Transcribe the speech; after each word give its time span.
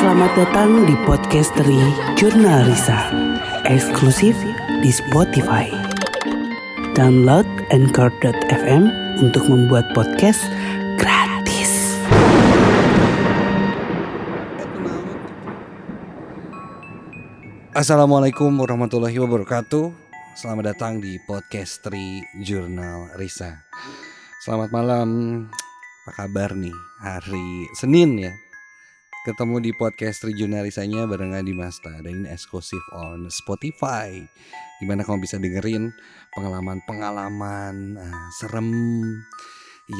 Selamat 0.00 0.32
datang 0.32 0.88
di 0.88 0.96
Podcastery 1.04 1.76
Jurnal 2.16 2.64
Risa 2.64 3.12
Eksklusif 3.68 4.32
di 4.80 4.88
Spotify. 4.88 5.68
Download 6.96 7.44
Anchor.fm 7.68 8.88
untuk 9.20 9.44
membuat 9.44 9.92
podcast 9.92 10.40
gratis. 10.96 12.00
Assalamualaikum 17.76 18.56
warahmatullahi 18.56 19.20
wabarakatuh. 19.20 19.92
Selamat 20.32 20.72
datang 20.72 21.04
di 21.04 21.20
Podcastery 21.28 22.24
Jurnal 22.40 23.20
Risa. 23.20 23.68
Selamat 24.40 24.72
malam. 24.72 25.08
Apa 26.08 26.24
kabar 26.24 26.56
nih 26.56 26.72
Hari 27.04 27.68
Senin 27.76 28.16
ya 28.16 28.32
Ketemu 29.20 29.60
di 29.60 29.76
Podcastery 29.76 30.32
Jurnal 30.32 30.64
Risanya 30.64 31.04
barengan 31.04 31.44
di 31.44 31.52
Masta 31.52 31.92
Dan 32.00 32.24
ini 32.24 32.32
eksklusif 32.32 32.80
on 32.96 33.28
Spotify. 33.28 34.16
Di 34.80 34.88
mana 34.88 35.04
kamu 35.04 35.20
bisa 35.20 35.36
dengerin 35.36 35.92
pengalaman-pengalaman 36.32 38.00
uh, 38.00 38.28
serem 38.40 38.72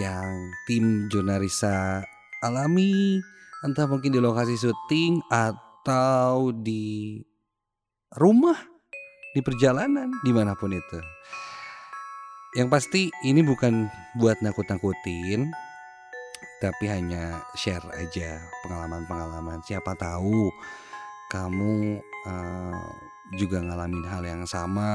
Yang 0.00 0.32
tim 0.64 1.12
Jurnalisa 1.12 2.00
alami? 2.40 3.20
Entah 3.60 3.84
mungkin 3.92 4.08
di 4.08 4.24
lokasi 4.24 4.56
syuting 4.56 5.20
Atau 5.28 6.56
di 6.56 7.20
rumah 8.16 8.56
di 9.36 9.44
perjalanan 9.44 10.08
di 10.24 10.32
mana 10.32 10.56
pun 10.56 10.72
itu. 10.72 10.98
Yang 12.56 12.68
pasti 12.72 13.02
ini 13.28 13.44
bukan 13.44 13.84
buat 14.16 14.40
nakut-nakutin 14.40 15.52
tapi 16.60 16.92
hanya 16.92 17.40
share 17.56 17.84
aja 17.96 18.38
pengalaman-pengalaman 18.62 19.64
siapa 19.64 19.96
tahu 19.96 20.52
kamu 21.32 21.98
uh, 22.28 22.84
juga 23.34 23.64
ngalamin 23.64 24.04
hal 24.04 24.22
yang 24.26 24.44
sama 24.44 24.88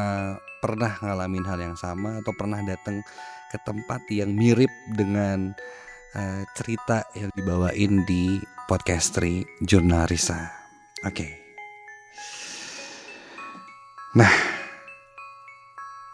pernah 0.61 0.93
ngalamin 1.01 1.45
hal 1.45 1.59
yang 1.59 1.75
sama 1.75 2.21
atau 2.21 2.31
pernah 2.37 2.61
datang 2.61 3.01
ke 3.49 3.57
tempat 3.65 4.05
yang 4.13 4.29
mirip 4.31 4.69
dengan 4.93 5.51
uh, 6.13 6.41
cerita 6.53 7.03
yang 7.17 7.33
dibawain 7.33 8.05
di 8.05 8.37
podcastri 8.69 9.41
Jurnal 9.65 10.05
Risa 10.05 10.53
oke 11.01 11.11
okay. 11.11 11.45
Nah, 14.15 14.31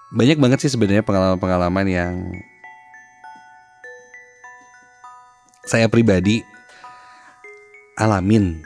banyak 0.09 0.41
banget 0.41 0.65
sih 0.65 0.73
sebenarnya 0.73 1.05
pengalaman-pengalaman 1.05 1.85
yang 1.85 2.13
saya 5.61 5.85
pribadi 5.85 6.41
alamin, 7.93 8.65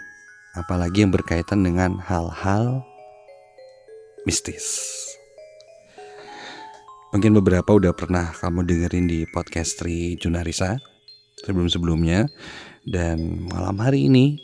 apalagi 0.56 1.04
yang 1.04 1.12
berkaitan 1.12 1.60
dengan 1.60 2.00
hal-hal 2.00 2.88
mistis. 4.24 4.96
Mungkin 7.12 7.36
beberapa 7.36 7.76
udah 7.76 7.92
pernah 7.96 8.32
kamu 8.32 8.68
dengerin 8.68 9.08
di 9.08 9.24
podcast 9.28 9.80
Tri 9.80 10.16
Junarisa 10.20 10.80
sebelum-sebelumnya 11.44 12.28
dan 12.88 13.48
malam 13.52 13.76
hari 13.80 14.08
ini 14.08 14.40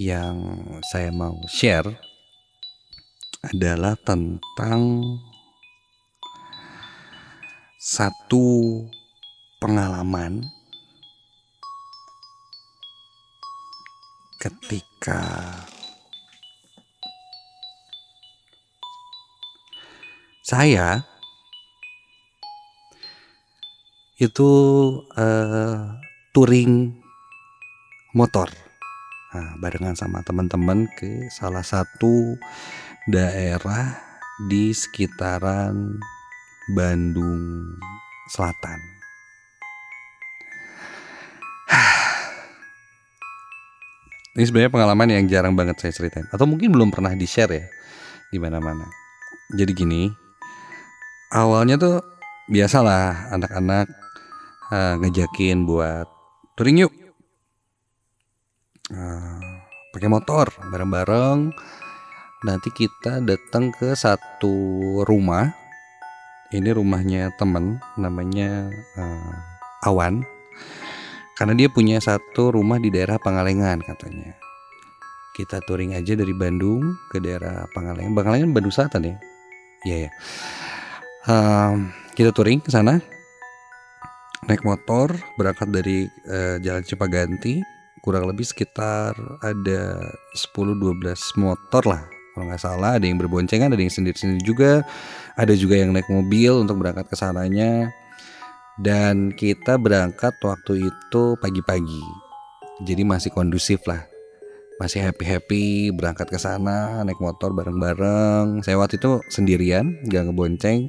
yang 0.00 0.36
saya 0.84 1.12
mau 1.12 1.36
share 1.48 1.92
adalah 3.40 3.96
tentang 4.00 5.00
satu 7.80 8.84
pengalaman 9.60 10.59
ketika 14.40 15.20
saya 20.40 21.04
itu 24.16 24.50
uh, 25.20 25.92
touring 26.32 26.96
motor 28.16 28.48
nah, 29.36 29.60
barengan 29.60 29.92
sama 29.92 30.24
teman-teman 30.24 30.88
ke 30.96 31.28
salah 31.28 31.62
satu 31.62 32.40
daerah 33.12 33.92
di 34.48 34.72
sekitaran 34.72 36.00
Bandung 36.72 37.76
Selatan. 38.30 38.99
Ini 44.30 44.46
sebenarnya 44.46 44.70
pengalaman 44.70 45.08
yang 45.10 45.26
jarang 45.26 45.58
banget 45.58 45.82
saya 45.82 45.90
ceritain. 45.90 46.30
Atau 46.30 46.46
mungkin 46.46 46.70
belum 46.70 46.94
pernah 46.94 47.10
di 47.18 47.26
share 47.26 47.50
ya 47.50 47.66
di 48.30 48.38
mana-mana. 48.38 48.86
Jadi 49.50 49.72
gini, 49.74 50.06
awalnya 51.34 51.74
tuh 51.74 51.98
biasalah 52.46 53.34
anak-anak 53.34 53.90
uh, 54.70 54.94
ngejakin 55.02 55.66
buat 55.66 56.06
touring 56.54 56.86
yuk, 56.86 56.94
uh, 58.94 59.38
pakai 59.90 60.06
motor 60.06 60.46
bareng-bareng. 60.70 61.50
Nanti 62.46 62.70
kita 62.70 63.18
datang 63.26 63.74
ke 63.74 63.98
satu 63.98 64.54
rumah. 65.04 65.50
Ini 66.54 66.70
rumahnya 66.74 67.34
temen 67.38 67.78
namanya 67.94 68.70
uh, 68.98 69.34
Awan 69.86 70.26
karena 71.40 71.56
dia 71.56 71.72
punya 71.72 71.96
satu 71.96 72.52
rumah 72.52 72.76
di 72.76 72.92
daerah 72.92 73.16
Pangalengan 73.16 73.80
katanya. 73.80 74.36
Kita 75.32 75.64
touring 75.64 75.96
aja 75.96 76.12
dari 76.12 76.36
Bandung 76.36 76.84
ke 77.08 77.16
daerah 77.16 77.64
Pangalengan. 77.72 78.12
Pangalengan 78.12 78.52
Bandung 78.52 78.74
Selatan 78.76 79.08
ya? 79.08 79.16
Iya 79.80 79.96
ya 80.04 80.10
uh, 81.28 81.74
kita 82.16 82.30
touring 82.32 82.62
ke 82.62 82.70
sana. 82.72 83.02
Naik 84.48 84.64
motor 84.64 85.12
berangkat 85.36 85.68
dari 85.68 86.08
uh, 86.28 86.56
Jalan 86.62 86.84
Cipaganti. 86.86 87.60
Kurang 88.00 88.24
lebih 88.24 88.48
sekitar 88.48 89.12
ada 89.44 89.80
10-12 90.32 90.80
motor 91.36 91.82
lah 91.84 92.02
kalau 92.32 92.48
nggak 92.48 92.62
salah. 92.62 92.96
Ada 92.96 93.04
yang 93.04 93.20
berboncengan 93.20 93.76
ada 93.76 93.82
yang 93.82 93.92
sendiri-sendiri 93.92 94.40
juga. 94.40 94.80
Ada 95.36 95.52
juga 95.52 95.76
yang 95.76 95.92
naik 95.92 96.08
mobil 96.08 96.64
untuk 96.64 96.80
berangkat 96.80 97.12
ke 97.12 97.16
sananya 97.16 97.92
dan 98.80 99.36
kita 99.36 99.76
berangkat 99.76 100.32
waktu 100.40 100.88
itu 100.88 101.22
pagi-pagi. 101.36 102.04
Jadi 102.80 103.04
masih 103.04 103.28
kondusif 103.28 103.84
lah. 103.84 104.08
Masih 104.80 105.04
happy 105.04 105.24
happy 105.28 105.64
berangkat 105.92 106.32
ke 106.32 106.40
sana 106.40 107.04
naik 107.04 107.20
motor 107.20 107.52
bareng-bareng. 107.52 108.64
Saya 108.64 108.80
waktu 108.80 108.96
itu 108.96 109.20
sendirian 109.28 110.00
nggak 110.08 110.32
ngebonceng. 110.32 110.88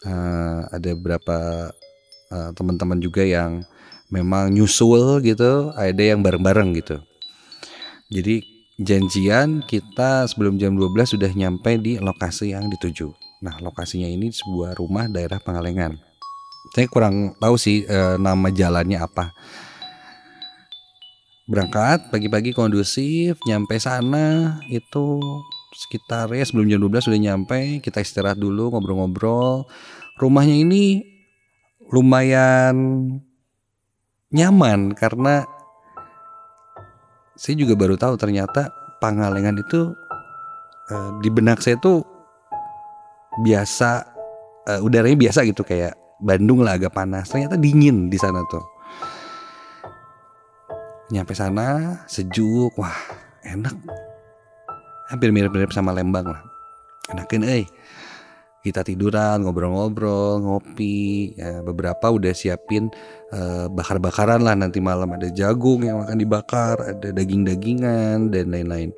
Uh, 0.00 0.64
ada 0.72 0.96
beberapa 0.96 1.68
uh, 2.32 2.50
teman-teman 2.56 2.96
juga 2.96 3.20
yang 3.20 3.68
memang 4.08 4.56
nyusul 4.56 5.20
gitu. 5.20 5.76
Ada 5.76 6.16
yang 6.16 6.24
bareng-bareng 6.24 6.72
gitu. 6.80 7.04
Jadi 8.08 8.40
janjian 8.80 9.60
kita 9.68 10.24
sebelum 10.24 10.56
jam 10.56 10.72
12 10.72 11.20
sudah 11.20 11.28
nyampe 11.36 11.76
di 11.76 12.00
lokasi 12.00 12.56
yang 12.56 12.72
dituju. 12.72 13.12
Nah, 13.44 13.60
lokasinya 13.60 14.08
ini 14.08 14.32
sebuah 14.32 14.80
rumah 14.80 15.04
daerah 15.12 15.36
Pangalengan. 15.36 16.09
Saya 16.70 16.86
kurang 16.92 17.34
tahu 17.40 17.56
sih 17.56 17.88
e, 17.88 17.98
nama 18.20 18.52
jalannya 18.52 19.00
apa. 19.00 19.32
Berangkat 21.50 22.12
pagi-pagi 22.12 22.54
kondusif, 22.54 23.40
nyampe 23.48 23.80
sana 23.80 24.60
itu 24.70 25.18
sekitar 25.74 26.30
ya 26.30 26.44
sebelum 26.46 26.70
jam 26.70 26.78
12 26.78 27.10
sudah 27.10 27.20
nyampe, 27.20 27.82
kita 27.82 28.04
istirahat 28.04 28.38
dulu 28.38 28.70
ngobrol-ngobrol. 28.70 29.66
Rumahnya 30.20 30.56
ini 30.62 31.02
lumayan 31.90 32.76
nyaman 34.30 34.94
karena 34.94 35.42
saya 37.34 37.58
juga 37.58 37.74
baru 37.74 37.98
tahu 37.98 38.14
ternyata 38.14 38.70
Pangalengan 39.00 39.56
itu 39.56 39.96
uh, 40.92 41.10
di 41.24 41.32
benak 41.32 41.64
saya 41.64 41.80
tuh 41.80 42.04
biasa 43.40 44.04
uh, 44.68 44.80
udaranya 44.84 45.16
biasa 45.16 45.48
gitu 45.48 45.64
kayak 45.64 45.96
Bandung 46.20 46.60
lah 46.60 46.76
agak 46.76 46.92
panas. 46.92 47.28
Ternyata 47.32 47.56
dingin 47.56 48.12
di 48.12 48.18
sana 48.20 48.44
tuh. 48.46 48.64
Nyampe 51.10 51.34
sana 51.34 51.98
sejuk 52.06 52.76
wah 52.78 52.94
enak. 53.42 53.74
Hampir 55.10 55.34
mirip-mirip 55.34 55.74
sama 55.74 55.90
Lembang 55.90 56.30
lah. 56.30 56.42
Enakin 57.10 57.42
eh 57.42 57.66
kita 58.60 58.84
tiduran 58.84 59.42
ngobrol-ngobrol 59.42 60.44
ngopi. 60.44 61.34
Ya, 61.34 61.64
beberapa 61.64 62.12
udah 62.12 62.30
siapin 62.30 62.92
uh, 63.34 63.66
bakar-bakaran 63.72 64.44
lah 64.44 64.54
nanti 64.54 64.78
malam. 64.78 65.10
Ada 65.16 65.34
jagung 65.34 65.82
yang 65.82 66.06
akan 66.06 66.14
dibakar 66.20 66.78
ada 66.78 67.10
daging-dagingan 67.10 68.30
dan 68.30 68.54
lain-lain 68.54 68.94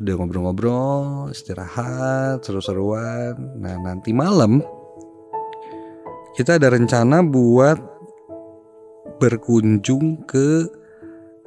udah 0.00 0.14
ngobrol-ngobrol 0.16 1.28
istirahat 1.28 2.40
seru-seruan 2.42 3.36
nah 3.60 3.76
nanti 3.76 4.10
malam 4.16 4.64
kita 6.34 6.56
ada 6.56 6.72
rencana 6.72 7.20
buat 7.20 7.76
berkunjung 9.20 10.24
ke 10.24 10.64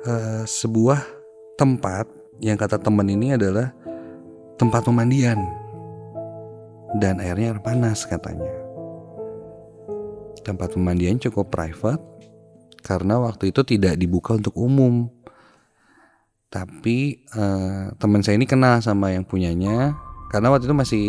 uh, 0.05 0.43
sebuah 0.45 1.01
tempat 1.57 2.05
yang 2.37 2.59
kata 2.59 2.77
temen 2.77 3.09
ini 3.09 3.33
adalah 3.33 3.73
tempat 4.59 4.85
pemandian 4.85 5.39
dan 7.01 7.17
airnya 7.17 7.57
air 7.57 7.61
panas 7.63 8.05
katanya. 8.05 8.53
Tempat 10.45 10.75
pemandian 10.75 11.17
cukup 11.17 11.49
private 11.49 12.03
karena 12.83 13.17
waktu 13.17 13.49
itu 13.49 13.63
tidak 13.65 13.97
dibuka 13.97 14.37
untuk 14.37 14.53
umum. 14.59 15.09
Tapi 16.53 17.25
uh, 17.33 17.97
teman 17.97 18.21
saya 18.21 18.37
ini 18.37 18.45
kenal 18.45 18.77
sama 18.77 19.09
yang 19.09 19.25
punyanya 19.25 19.97
karena 20.29 20.53
waktu 20.53 20.69
itu 20.69 20.77
masih 20.77 21.07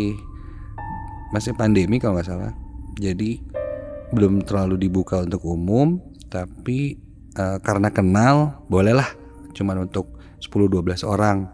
masih 1.29 1.53
pandemi 1.53 2.01
kalau 2.01 2.17
nggak 2.17 2.25
salah. 2.25 2.49
Jadi 2.97 3.45
belum 4.09 4.41
terlalu 4.41 4.89
dibuka 4.89 5.21
untuk 5.21 5.45
umum, 5.45 6.01
tapi 6.33 6.97
uh, 7.37 7.61
karena 7.61 7.93
kenal 7.93 8.65
bolehlah 8.73 9.05
cuman 9.53 9.85
untuk 9.85 10.17
10-12 10.41 11.05
orang. 11.05 11.45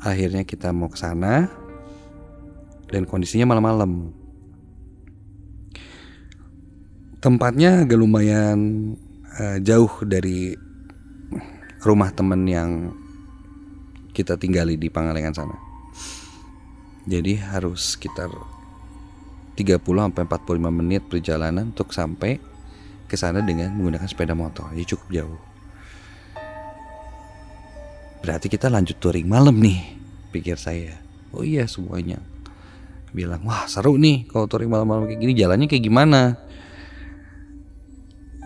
Akhirnya 0.00 0.48
kita 0.48 0.72
mau 0.72 0.88
ke 0.88 0.96
sana 0.96 1.52
dan 2.88 3.04
kondisinya 3.04 3.52
malam-malam. 3.52 4.08
Tempatnya 7.20 7.84
agak 7.84 8.00
lumayan 8.00 8.58
uh, 9.36 9.60
jauh 9.60 9.92
dari 10.08 10.71
rumah 11.82 12.14
temen 12.14 12.46
yang 12.46 12.70
kita 14.14 14.38
tinggali 14.38 14.78
di 14.78 14.86
Pangalengan 14.92 15.34
sana. 15.34 15.56
Jadi 17.02 17.34
harus 17.42 17.98
sekitar 17.98 18.30
30 19.58 19.82
sampai 19.82 20.22
45 20.24 20.70
menit 20.70 21.02
perjalanan 21.10 21.74
untuk 21.74 21.90
sampai 21.90 22.38
ke 23.10 23.18
sana 23.18 23.42
dengan 23.42 23.74
menggunakan 23.74 24.06
sepeda 24.06 24.32
motor. 24.32 24.70
Jadi 24.72 24.86
cukup 24.94 25.08
jauh. 25.10 25.40
Berarti 28.22 28.46
kita 28.46 28.70
lanjut 28.70 28.96
touring 29.02 29.26
malam 29.26 29.58
nih, 29.58 29.98
pikir 30.30 30.54
saya. 30.54 30.94
Oh 31.34 31.42
iya 31.42 31.66
semuanya. 31.66 32.22
Bilang, 33.10 33.42
wah 33.44 33.66
seru 33.66 33.98
nih 33.98 34.30
kalau 34.30 34.46
touring 34.46 34.70
malam-malam 34.70 35.10
kayak 35.10 35.20
gini, 35.20 35.34
jalannya 35.34 35.66
kayak 35.66 35.84
gimana? 35.84 36.38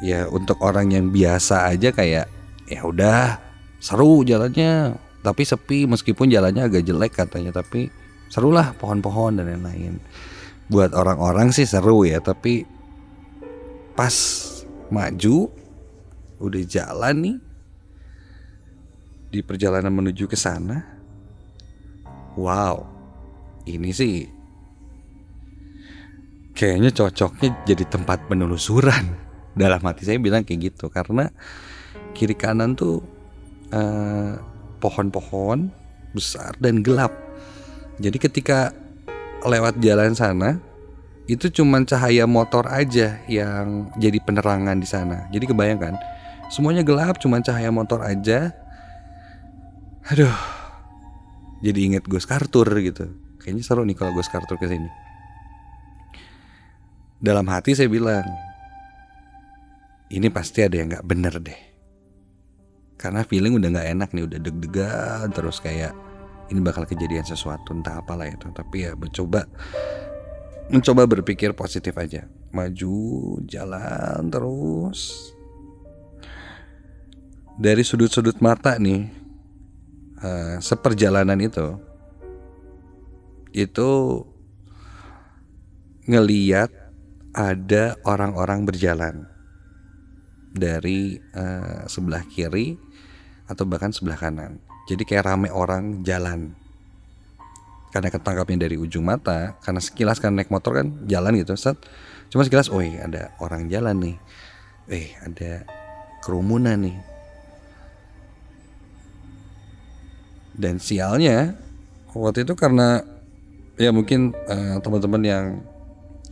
Ya 0.00 0.26
untuk 0.32 0.58
orang 0.64 0.90
yang 0.90 1.12
biasa 1.12 1.68
aja 1.68 1.92
kayak, 1.92 2.26
ya 2.66 2.86
udah 2.86 3.38
seru 3.78 4.26
jalannya, 4.26 4.98
tapi 5.22 5.42
sepi 5.42 5.86
meskipun 5.86 6.30
jalannya 6.30 6.66
agak 6.66 6.82
jelek 6.86 7.12
katanya, 7.14 7.54
tapi 7.54 7.90
seru 8.30 8.50
lah 8.50 8.74
pohon-pohon 8.78 9.38
dan 9.38 9.50
lain-lain. 9.50 10.02
Buat 10.66 10.94
orang-orang 10.98 11.54
sih 11.54 11.66
seru 11.66 12.02
ya, 12.02 12.18
tapi 12.18 12.66
pas 13.94 14.14
maju 14.90 15.50
udah 16.36 16.62
jalan 16.68 17.16
nih 17.22 17.36
di 19.32 19.40
perjalanan 19.42 19.90
menuju 19.94 20.26
ke 20.26 20.36
sana, 20.38 20.82
wow, 22.38 22.82
ini 23.66 23.90
sih 23.90 24.36
kayaknya 26.56 26.90
cocoknya 26.90 27.68
jadi 27.68 27.84
tempat 27.84 28.26
penelusuran. 28.26 29.04
Dalam 29.60 29.80
hati 29.88 30.04
saya 30.04 30.20
bilang 30.20 30.44
kayak 30.44 30.72
gitu 30.72 30.92
karena 30.92 31.32
kiri 32.16 32.32
kanan 32.32 32.72
tuh 32.72 33.04
pohon 34.80 35.12
pohon-pohon 35.12 35.68
besar 36.16 36.56
dan 36.56 36.80
gelap. 36.80 37.12
Jadi 38.00 38.16
ketika 38.16 38.72
lewat 39.44 39.76
jalan 39.84 40.16
sana 40.16 40.56
itu 41.26 41.50
cuman 41.50 41.84
cahaya 41.84 42.24
motor 42.24 42.64
aja 42.70 43.20
yang 43.28 43.90
jadi 44.00 44.16
penerangan 44.24 44.78
di 44.80 44.88
sana. 44.88 45.28
Jadi 45.28 45.50
kebayangkan 45.52 46.00
semuanya 46.48 46.80
gelap 46.86 47.20
cuman 47.20 47.44
cahaya 47.44 47.68
motor 47.68 48.00
aja. 48.00 48.56
Aduh 50.08 50.32
jadi 51.60 51.78
inget 51.92 52.08
Gus 52.08 52.24
Kartur 52.24 52.70
gitu. 52.80 53.12
Kayaknya 53.42 53.62
seru 53.66 53.82
nih 53.84 53.96
kalau 53.98 54.16
Gus 54.16 54.32
Kartur 54.32 54.56
ke 54.56 54.70
sini 54.70 54.88
dalam 57.16 57.48
hati 57.48 57.72
saya 57.72 57.88
bilang 57.88 58.28
ini 60.12 60.28
pasti 60.28 60.62
ada 60.62 60.76
yang 60.76 60.92
nggak 60.92 61.06
bener 61.08 61.34
deh 61.40 61.60
karena 62.96 63.22
feeling 63.28 63.60
udah 63.60 63.68
nggak 63.76 63.88
enak 63.92 64.08
nih 64.16 64.24
udah 64.24 64.38
deg-degan 64.40 65.28
terus 65.36 65.60
kayak 65.60 65.92
ini 66.48 66.60
bakal 66.64 66.88
kejadian 66.88 67.26
sesuatu 67.26 67.76
entah 67.76 68.00
apalah 68.00 68.26
itu. 68.26 68.48
Tapi 68.50 68.88
ya 68.88 68.96
mencoba 68.96 69.44
mencoba 70.72 71.02
berpikir 71.04 71.52
positif 71.52 71.92
aja. 72.00 72.24
Maju 72.50 72.96
jalan 73.44 74.32
terus. 74.32 75.32
Dari 77.56 77.80
sudut-sudut 77.80 78.36
mata 78.44 78.76
nih 78.76 79.08
uh, 80.20 80.56
seperjalanan 80.60 81.40
itu 81.40 81.80
itu 83.56 83.90
ngeliat 86.04 86.68
ada 87.32 87.96
orang-orang 88.04 88.68
berjalan 88.68 89.35
dari 90.56 91.20
uh, 91.36 91.84
sebelah 91.86 92.24
kiri 92.26 92.74
atau 93.46 93.62
bahkan 93.68 93.92
sebelah 93.92 94.18
kanan. 94.18 94.58
Jadi 94.90 95.04
kayak 95.06 95.28
rame 95.28 95.52
orang 95.52 96.02
jalan. 96.02 96.56
Karena 97.94 98.12
ketangkapnya 98.12 98.68
dari 98.68 98.76
ujung 98.76 99.08
mata, 99.08 99.56
karena 99.64 99.80
sekilas 99.80 100.20
kan 100.20 100.34
naik 100.36 100.52
motor 100.52 100.82
kan 100.82 100.92
jalan 101.08 101.38
gitu, 101.40 101.56
set. 101.56 101.78
Cuma 102.28 102.44
sekilas, 102.44 102.68
oh 102.68 102.82
ada 102.82 103.32
orang 103.40 103.72
jalan 103.72 103.96
nih. 103.96 104.16
Eh, 104.90 105.16
ada 105.24 105.64
kerumunan 106.26 106.76
nih 106.76 106.98
dan 110.56 110.80
sialnya 110.80 111.52
waktu 112.16 112.48
itu 112.48 112.56
karena 112.56 113.04
ya 113.76 113.92
mungkin 113.92 114.32
uh, 114.48 114.80
teman-teman 114.80 115.22
yang 115.22 115.44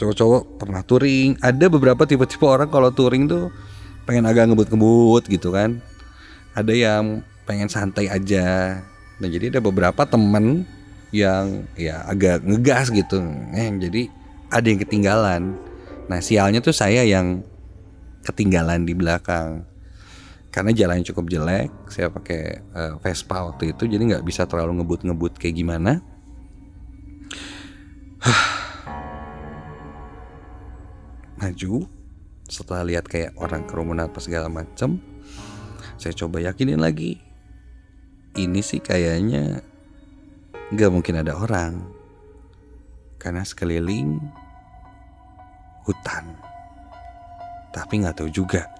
cowok-cowok 0.00 0.58
pernah 0.58 0.82
touring 0.82 1.36
ada 1.44 1.68
beberapa 1.68 2.08
tipe-tipe 2.08 2.42
orang 2.42 2.72
kalau 2.72 2.88
touring 2.90 3.28
tuh 3.28 3.52
pengen 4.04 4.28
agak 4.28 4.48
ngebut-ngebut 4.48 5.28
gitu 5.28 5.52
kan. 5.52 5.80
Ada 6.54 6.72
yang 6.72 7.24
pengen 7.48 7.68
santai 7.68 8.08
aja. 8.08 8.78
Nah 9.20 9.28
jadi 9.28 9.50
ada 9.52 9.60
beberapa 9.60 10.04
temen 10.08 10.64
yang 11.14 11.66
ya 11.76 12.04
agak 12.08 12.44
ngegas 12.44 12.92
gitu. 12.92 13.20
Eh 13.56 13.68
jadi 13.80 14.08
ada 14.52 14.66
yang 14.68 14.80
ketinggalan. 14.80 15.42
Nah 16.08 16.20
sialnya 16.20 16.60
tuh 16.60 16.76
saya 16.76 17.02
yang 17.04 17.42
ketinggalan 18.24 18.84
di 18.84 18.94
belakang. 18.96 19.64
Karena 20.54 20.70
jalannya 20.70 21.02
cukup 21.10 21.26
jelek 21.34 21.70
saya 21.90 22.06
pakai 22.14 22.62
uh, 22.70 22.94
Vespa 23.02 23.42
waktu 23.42 23.74
itu 23.74 23.90
jadi 23.90 23.98
nggak 23.98 24.22
bisa 24.22 24.46
terlalu 24.46 24.78
ngebut-ngebut 24.82 25.34
kayak 25.40 25.58
gimana. 25.58 25.98
Maju 31.42 32.03
setelah 32.46 32.84
lihat 32.84 33.08
kayak 33.08 33.32
orang 33.40 33.64
kerumunan 33.64 34.08
apa 34.08 34.20
segala 34.20 34.52
macem 34.52 35.00
saya 35.96 36.12
coba 36.12 36.44
yakinin 36.44 36.80
lagi 36.80 37.20
ini 38.36 38.60
sih 38.60 38.82
kayaknya 38.82 39.64
nggak 40.74 40.90
mungkin 40.92 41.20
ada 41.20 41.38
orang 41.38 41.84
karena 43.16 43.40
sekeliling 43.46 44.20
hutan 45.88 46.36
tapi 47.74 47.98
nggak 47.98 48.22
tahu 48.22 48.30
juga 48.30 48.70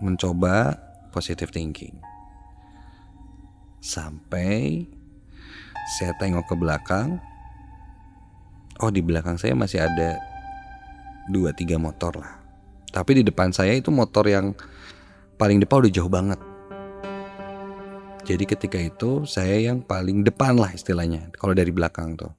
mencoba 0.00 0.72
positive 1.12 1.52
thinking. 1.52 1.92
Sampai 3.84 4.88
saya 6.00 6.16
tengok 6.16 6.48
ke 6.48 6.56
belakang. 6.56 7.20
Oh, 8.80 8.88
di 8.88 9.04
belakang 9.04 9.36
saya 9.36 9.52
masih 9.52 9.84
ada 9.84 10.16
dua 11.28 11.52
tiga 11.52 11.76
motor 11.76 12.16
lah. 12.16 12.39
Tapi 12.90 13.22
di 13.22 13.22
depan 13.22 13.54
saya 13.54 13.78
itu 13.78 13.94
motor 13.94 14.26
yang 14.26 14.50
paling 15.38 15.62
depan 15.62 15.86
udah 15.86 15.92
jauh 15.94 16.10
banget. 16.10 16.38
Jadi 18.26 18.44
ketika 18.44 18.78
itu 18.78 19.24
saya 19.24 19.58
yang 19.72 19.82
paling 19.82 20.26
depan 20.26 20.58
lah 20.58 20.70
istilahnya. 20.74 21.30
Kalau 21.38 21.54
dari 21.54 21.70
belakang 21.70 22.18
tuh. 22.18 22.30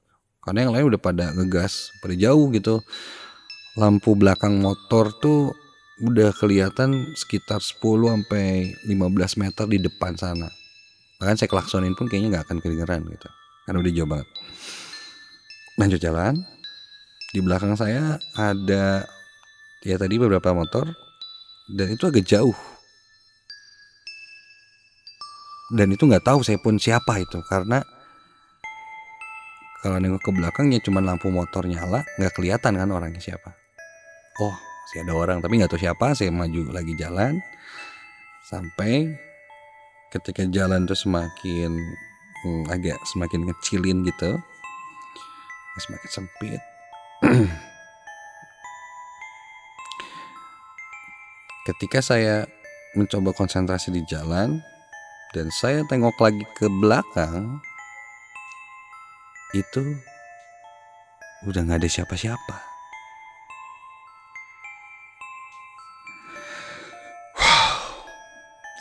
Karena 0.44 0.68
yang 0.68 0.74
lain 0.76 0.86
udah 0.94 1.02
pada 1.02 1.32
ngegas, 1.34 1.90
pada 2.04 2.14
jauh 2.16 2.52
gitu. 2.54 2.84
Lampu 3.80 4.14
belakang 4.14 4.60
motor 4.60 5.16
tuh 5.24 5.56
udah 6.02 6.34
kelihatan 6.36 7.16
sekitar 7.16 7.64
10 7.64 7.80
sampai 7.82 8.74
15 8.90 9.42
meter 9.42 9.66
di 9.70 9.80
depan 9.80 10.18
sana. 10.20 10.50
Bahkan 11.22 11.38
saya 11.38 11.50
kelaksonin 11.50 11.94
pun 11.94 12.10
kayaknya 12.10 12.38
nggak 12.38 12.46
akan 12.50 12.58
kedengeran 12.60 13.02
gitu. 13.08 13.30
Karena 13.66 13.78
udah 13.80 13.94
jauh 13.94 14.10
banget. 14.10 14.28
Lanjut 15.78 16.00
jalan. 16.02 16.34
Di 17.32 17.40
belakang 17.40 17.78
saya 17.80 18.20
ada 18.36 19.08
ya 19.82 19.98
tadi 19.98 20.16
beberapa 20.22 20.54
motor 20.54 20.90
dan 21.72 21.88
itu 21.94 22.04
agak 22.06 22.26
jauh. 22.26 22.58
Dan 25.72 25.96
itu 25.96 26.04
nggak 26.04 26.28
tahu 26.28 26.44
saya 26.44 26.60
pun 26.60 26.76
siapa 26.76 27.24
itu 27.24 27.40
karena 27.48 27.80
kalau 29.82 29.98
nengok 29.98 30.22
ke 30.22 30.32
belakangnya 30.36 30.84
cuma 30.84 31.00
lampu 31.00 31.32
motor 31.32 31.64
nyala 31.64 32.04
nggak 32.20 32.34
kelihatan 32.36 32.76
kan 32.76 32.90
orangnya 32.92 33.24
siapa. 33.24 33.56
Oh 34.44 34.72
masih 34.92 35.08
ada 35.08 35.16
orang 35.16 35.40
tapi 35.40 35.56
nggak 35.56 35.72
tahu 35.72 35.80
siapa 35.88 36.12
saya 36.12 36.36
maju 36.36 36.68
lagi 36.76 36.92
jalan 37.00 37.40
sampai 38.44 39.08
ketika 40.12 40.44
jalan 40.52 40.84
tuh 40.84 41.00
semakin 41.00 41.72
hmm, 42.44 42.68
agak 42.68 43.00
semakin 43.08 43.48
ngecilin 43.48 44.04
gitu 44.04 44.36
semakin 45.80 46.10
sempit 46.12 46.62
ketika 51.62 52.02
saya 52.02 52.50
mencoba 52.98 53.32
konsentrasi 53.38 53.94
di 53.94 54.02
jalan 54.10 54.60
dan 55.32 55.48
saya 55.54 55.86
tengok 55.86 56.18
lagi 56.18 56.44
ke 56.58 56.68
belakang 56.82 57.62
itu 59.54 59.96
udah 61.46 61.62
nggak 61.62 61.86
ada 61.86 61.90
siapa-siapa. 61.90 62.58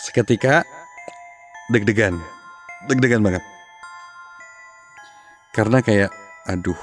Seketika 0.00 0.64
deg-degan, 1.70 2.18
deg-degan 2.90 3.22
banget. 3.22 3.44
Karena 5.54 5.78
kayak, 5.82 6.10
aduh, 6.50 6.78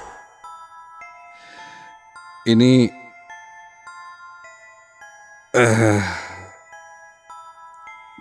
ini 2.48 2.88
uh, 5.58 6.02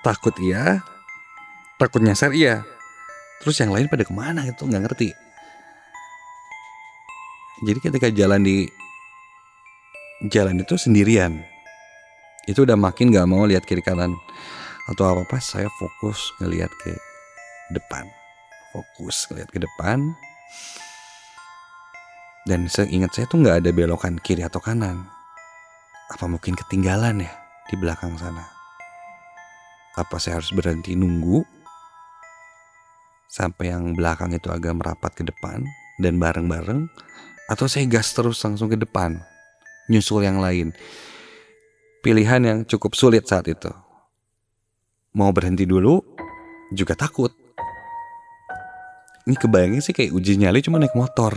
takut 0.01 0.34
iya, 0.41 0.82
takut 1.77 2.01
nyasar 2.01 2.34
iya. 2.34 2.65
Terus 3.38 3.62
yang 3.62 3.70
lain 3.70 3.86
pada 3.86 4.01
ke 4.01 4.13
mana 4.13 4.41
itu 4.50 4.65
nggak 4.65 4.84
ngerti. 4.89 5.13
Jadi 7.65 7.79
ketika 7.82 8.08
jalan 8.13 8.41
di 8.46 8.70
jalan 10.29 10.62
itu 10.62 10.77
sendirian, 10.77 11.41
itu 12.46 12.62
udah 12.65 12.77
makin 12.77 13.10
gak 13.10 13.25
mau 13.25 13.50
lihat 13.50 13.65
kiri 13.65 13.82
kanan 13.82 14.13
atau 14.89 15.10
apa 15.10 15.25
apa. 15.25 15.38
Saya 15.41 15.70
fokus 15.82 16.34
ngelihat 16.38 16.70
ke 16.70 16.94
depan, 17.74 18.06
fokus 18.74 19.25
ngelihat 19.29 19.50
ke 19.50 19.60
depan. 19.62 20.13
Dan 22.48 22.70
seingat 22.72 23.12
saya 23.12 23.27
tuh 23.27 23.44
nggak 23.44 23.60
ada 23.65 23.70
belokan 23.75 24.22
kiri 24.24 24.46
atau 24.46 24.63
kanan. 24.63 25.17
Apa 26.08 26.24
mungkin 26.24 26.56
ketinggalan 26.56 27.20
ya 27.20 27.32
di 27.68 27.76
belakang 27.76 28.16
sana? 28.16 28.48
Apa 30.00 30.16
saya 30.24 30.40
harus 30.40 30.56
berhenti 30.56 30.96
nunggu 30.96 31.44
sampai 33.28 33.76
yang 33.76 33.92
belakang 33.92 34.32
itu 34.32 34.48
agak 34.48 34.72
merapat 34.80 35.12
ke 35.12 35.28
depan 35.28 35.68
dan 36.00 36.16
bareng-bareng? 36.16 36.88
Atau 37.52 37.68
saya 37.68 37.84
gas 37.92 38.16
terus 38.16 38.40
langsung 38.40 38.72
ke 38.72 38.80
depan 38.80 39.20
nyusul 39.92 40.24
yang 40.24 40.40
lain? 40.40 40.72
Pilihan 42.00 42.40
yang 42.40 42.60
cukup 42.64 42.96
sulit 42.96 43.28
saat 43.28 43.52
itu. 43.52 43.72
Mau 45.12 45.36
berhenti 45.36 45.68
dulu 45.68 46.00
juga 46.72 46.96
takut. 46.96 47.36
Ini 49.28 49.36
kebayangnya 49.36 49.84
sih 49.84 49.92
kayak 49.92 50.16
uji 50.16 50.40
nyali 50.40 50.64
cuma 50.64 50.80
naik 50.80 50.96
motor. 50.96 51.36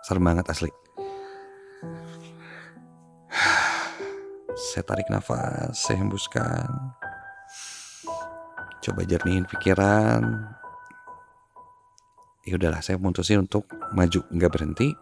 Serem 0.00 0.24
banget 0.24 0.48
asli 0.48 0.72
saya 4.68 4.84
tarik 4.84 5.08
nafas 5.08 5.72
saya 5.72 6.04
hembuskan. 6.04 6.68
Coba 8.84 9.00
jernihin 9.08 9.48
pikiran. 9.48 10.20
Ya 12.44 12.56
udahlah 12.60 12.84
saya 12.84 13.00
memutusin 13.00 13.48
untuk 13.48 13.64
maju 13.96 14.20
nggak 14.28 14.52
berhenti. 14.52 14.92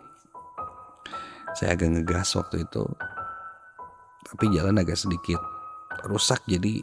Saya 1.58 1.74
agak 1.74 1.98
ngegas 1.98 2.30
waktu 2.38 2.62
itu. 2.62 2.86
Tapi 4.26 4.44
jalan 4.54 4.78
agak 4.78 4.98
sedikit 4.98 5.42
rusak 6.06 6.46
jadi 6.46 6.82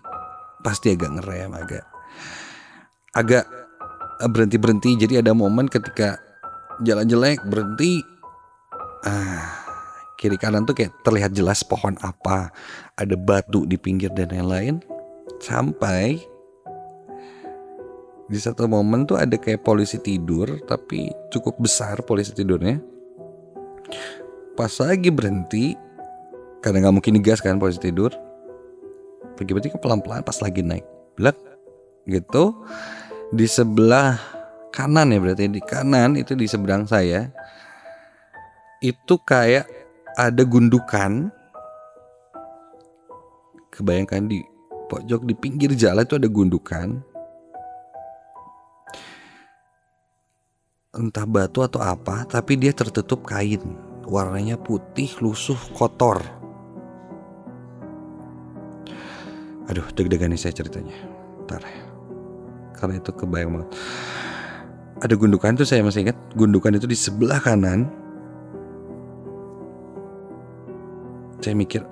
pasti 0.63 0.95
agak 0.95 1.11
ngerem 1.19 1.51
agak 1.55 1.83
agak 3.11 3.45
berhenti 4.31 4.57
berhenti 4.59 4.89
jadi 4.95 5.19
ada 5.19 5.35
momen 5.35 5.71
ketika 5.71 6.19
jalan 6.83 7.07
jelek 7.07 7.39
berhenti. 7.47 8.03
Ah 9.03 9.62
kiri 10.23 10.39
kanan 10.39 10.63
tuh 10.63 10.71
kayak 10.71 10.95
terlihat 11.03 11.35
jelas 11.35 11.67
pohon 11.67 11.99
apa 11.99 12.47
ada 12.95 13.15
batu 13.19 13.67
di 13.67 13.75
pinggir 13.75 14.07
dan 14.15 14.31
lain-lain. 14.31 14.79
Sampai 15.43 16.23
di 18.31 18.39
satu 18.39 18.63
momen 18.71 19.03
tuh 19.03 19.19
ada 19.19 19.35
kayak 19.35 19.67
polisi 19.67 19.99
tidur 19.99 20.63
tapi 20.63 21.11
cukup 21.27 21.59
besar 21.59 21.99
polisi 22.07 22.31
tidurnya. 22.31 22.79
Pas 24.55 24.71
lagi 24.79 25.11
berhenti 25.11 25.75
karena 26.63 26.87
nggak 26.87 26.95
mungkin 27.03 27.19
digas 27.19 27.43
kan 27.43 27.59
polisi 27.59 27.83
tidur 27.83 28.15
pergi 29.35 29.51
berhenti 29.51 29.75
ke 29.75 29.79
pelan-pelan 29.83 30.23
pas 30.23 30.39
lagi 30.39 30.63
naik 30.63 30.87
blek 31.19 31.35
gitu. 32.07 32.63
Di 33.35 33.43
sebelah 33.43 34.15
kanan 34.71 35.11
ya 35.11 35.19
berarti 35.19 35.51
di 35.51 35.59
kanan 35.59 36.15
itu 36.15 36.31
di 36.31 36.47
seberang 36.47 36.87
saya 36.87 37.27
itu 38.79 39.19
kayak 39.27 39.82
ada 40.17 40.43
gundukan 40.45 41.33
kebayangkan 43.73 44.29
di 44.29 44.45
pojok 44.91 45.25
di 45.25 45.33
pinggir 45.33 45.73
jalan 45.73 46.05
itu 46.05 46.15
ada 46.21 46.29
gundukan 46.29 47.01
entah 50.93 51.25
batu 51.25 51.65
atau 51.65 51.81
apa, 51.81 52.21
tapi 52.29 52.53
dia 52.53 52.69
tertutup 52.69 53.25
kain. 53.25 53.61
Warnanya 54.05 54.61
putih, 54.61 55.09
lusuh, 55.25 55.57
kotor. 55.73 56.21
Aduh, 59.71 59.87
deg-degan 59.95 60.29
nih 60.29 60.37
saya 60.37 60.53
ceritanya. 60.53 60.93
Ntar. 61.47 61.65
Karena 62.77 62.99
itu 62.99 63.09
kebayang 63.09 63.57
banget. 63.57 63.69
Ada 65.01 65.13
gundukan 65.17 65.57
tuh 65.57 65.65
saya 65.65 65.81
masih 65.81 66.05
ingat. 66.05 66.17
Gundukan 66.37 66.77
itu 66.77 66.85
di 66.85 66.99
sebelah 66.99 67.41
kanan. 67.41 68.02
Saya 71.43 71.59
mikir, 71.59 71.83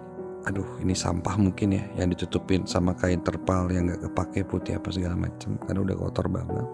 aduh 0.48 0.80
ini 0.80 0.96
sampah 0.96 1.36
mungkin 1.36 1.76
ya 1.76 1.84
yang 2.00 2.08
ditutupin 2.08 2.64
sama 2.64 2.96
kain 2.96 3.20
terpal 3.20 3.68
yang 3.68 3.92
gak 3.92 4.08
kepake 4.08 4.48
putih 4.48 4.80
apa 4.80 4.96
segala 4.96 5.20
macam 5.20 5.60
karena 5.68 5.80
udah 5.84 5.96
kotor 6.00 6.32
banget. 6.32 6.68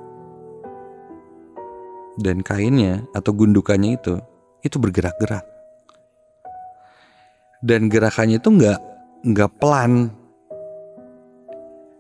Dan 2.22 2.46
kainnya 2.46 3.02
atau 3.18 3.34
gundukannya 3.34 3.98
itu 3.98 4.22
itu 4.62 4.78
bergerak-gerak. 4.78 5.42
Dan 7.66 7.90
gerakannya 7.90 8.38
itu 8.38 8.50
nggak 8.54 8.80
nggak 9.26 9.52
pelan. 9.58 10.14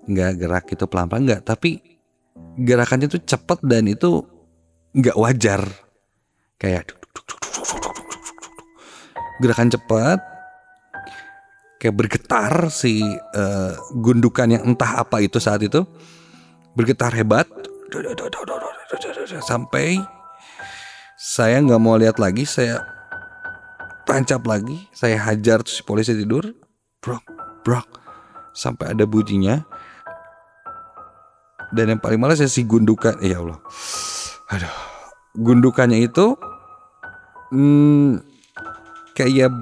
Nggak 0.05 0.31
gerak 0.37 0.65
itu 0.69 0.85
pelan-pelan 0.85 1.23
nggak 1.25 1.41
tapi 1.41 1.81
gerakannya 2.53 3.09
itu 3.09 3.17
cepat 3.25 3.65
dan 3.65 3.89
itu 3.89 4.21
nggak 4.93 5.17
wajar. 5.17 5.65
Kayak 6.61 6.93
gerakan 9.41 9.73
cepat 9.73 10.36
kayak 11.87 11.95
bergetar 12.03 12.67
si 12.67 12.99
uh, 13.15 13.71
gundukan 13.95 14.59
yang 14.59 14.75
entah 14.75 14.99
apa 14.99 15.23
itu 15.23 15.39
saat 15.39 15.63
itu. 15.63 15.87
Bergetar 16.75 17.15
hebat. 17.15 17.47
Sampai 19.39 20.03
saya 21.15 21.63
nggak 21.63 21.79
mau 21.79 21.95
lihat 21.95 22.19
lagi 22.19 22.43
saya 22.43 22.83
tancap 24.03 24.43
lagi 24.43 24.91
saya 24.91 25.15
hajar 25.15 25.63
si 25.63 25.79
polisi 25.87 26.11
tidur. 26.11 26.51
Brok 26.99 27.23
brok. 27.63 27.87
Sampai 28.51 28.91
ada 28.91 29.07
bunyinya. 29.07 29.63
Dan 31.71 31.95
yang 31.95 32.01
paling 32.03 32.19
malas 32.19 32.43
saya 32.43 32.51
si 32.51 32.67
gundukan 32.67 33.15
ya 33.23 33.39
Allah. 33.39 33.63
Aduh. 34.51 34.75
Gundukannya 35.39 36.03
itu 36.03 36.35
hmm, 37.55 38.19
kayak 39.15 39.55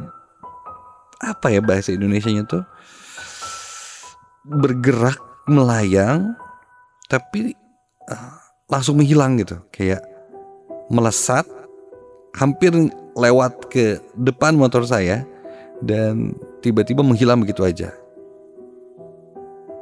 apa 1.25 1.49
ya 1.49 1.61
bahasa 1.65 1.91
Indonesia-nya 1.91 2.45
tuh? 2.45 2.63
Bergerak 4.45 5.17
melayang 5.49 6.37
tapi 7.09 7.57
uh, 8.09 8.37
langsung 8.69 9.01
menghilang 9.01 9.41
gitu. 9.41 9.57
Kayak 9.73 10.05
melesat 10.93 11.49
hampir 12.37 12.71
lewat 13.17 13.73
ke 13.73 13.97
depan 14.13 14.53
motor 14.53 14.85
saya 14.85 15.25
dan 15.81 16.37
tiba-tiba 16.61 17.01
menghilang 17.01 17.41
begitu 17.41 17.65
aja. 17.65 17.89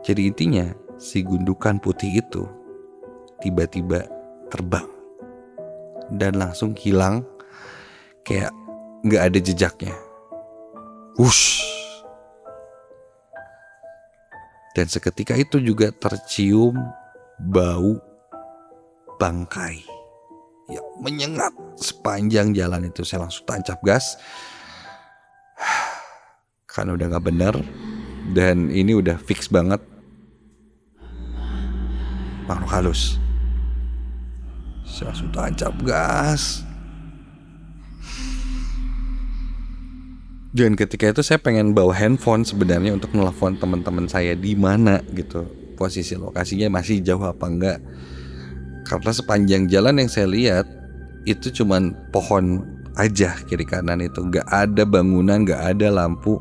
Jadi 0.03 0.27
intinya 0.31 0.67
si 0.99 1.23
gundukan 1.23 1.79
putih 1.79 2.23
itu 2.23 2.43
tiba-tiba 3.43 4.07
terbang 4.47 4.87
dan 6.15 6.39
langsung 6.39 6.75
hilang 6.75 7.23
kayak 8.23 8.51
nggak 9.03 9.23
ada 9.31 9.39
jejaknya 9.39 9.95
wush. 11.17 11.61
Dan 14.73 14.89
seketika 14.89 15.37
itu 15.37 15.61
juga 15.61 15.93
tercium 15.93 16.73
bau 17.37 18.01
bangkai. 19.21 19.85
Ya 20.71 20.81
menyengat 20.97 21.53
sepanjang 21.77 22.57
jalan 22.57 22.89
itu. 22.89 23.05
Saya 23.05 23.29
langsung 23.29 23.45
tancap 23.45 23.77
gas. 23.85 24.17
Karena 26.65 26.97
udah 26.97 27.05
nggak 27.13 27.25
bener 27.29 27.55
dan 28.33 28.73
ini 28.73 28.97
udah 28.97 29.13
fix 29.21 29.45
banget. 29.45 29.77
Makhluk 32.49 32.71
halus. 32.73 33.21
Saya 34.81 35.13
langsung 35.13 35.29
tancap 35.29 35.73
gas 35.85 36.65
dan 40.53 40.77
ketika 40.77 41.09
itu 41.09 41.25
saya 41.25 41.41
pengen 41.41 41.73
bawa 41.73 41.97
handphone 41.97 42.45
sebenarnya 42.45 42.93
untuk 42.93 43.09
nelfon 43.17 43.57
teman-teman 43.57 44.05
saya 44.05 44.37
di 44.37 44.53
mana 44.53 45.01
gitu 45.17 45.49
posisi 45.73 46.13
lokasinya 46.13 46.77
masih 46.77 47.01
jauh 47.01 47.25
apa 47.25 47.45
enggak. 47.49 47.81
Karena 48.85 49.09
sepanjang 49.09 49.65
jalan 49.65 49.97
yang 49.97 50.09
saya 50.13 50.29
lihat 50.29 50.69
itu 51.25 51.49
cuman 51.49 51.97
pohon 52.13 52.61
aja 52.93 53.33
kiri 53.49 53.65
kanan 53.65 54.05
itu. 54.05 54.21
Nggak 54.21 54.45
ada 54.45 54.85
bangunan 54.85 55.41
nggak 55.41 55.61
ada 55.73 55.89
lampu 55.89 56.37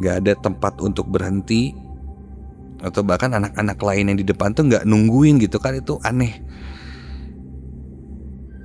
nggak 0.00 0.14
ada 0.24 0.32
tempat 0.40 0.80
untuk 0.80 1.12
berhenti. 1.12 1.76
Atau 2.80 3.04
bahkan 3.04 3.36
anak-anak 3.36 3.76
lain 3.78 4.10
yang 4.10 4.18
di 4.18 4.24
depan 4.24 4.56
tuh 4.56 4.64
nggak 4.64 4.88
nungguin 4.88 5.36
gitu 5.44 5.60
kan 5.60 5.76
itu 5.76 6.00
aneh. 6.00 6.40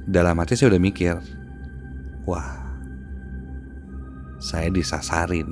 Dalam 0.07 0.39
hati 0.39 0.55
saya 0.55 0.71
udah 0.71 0.79
mikir 0.79 1.19
wah 2.23 2.66
saya 4.37 4.69
disasarin. 4.69 5.49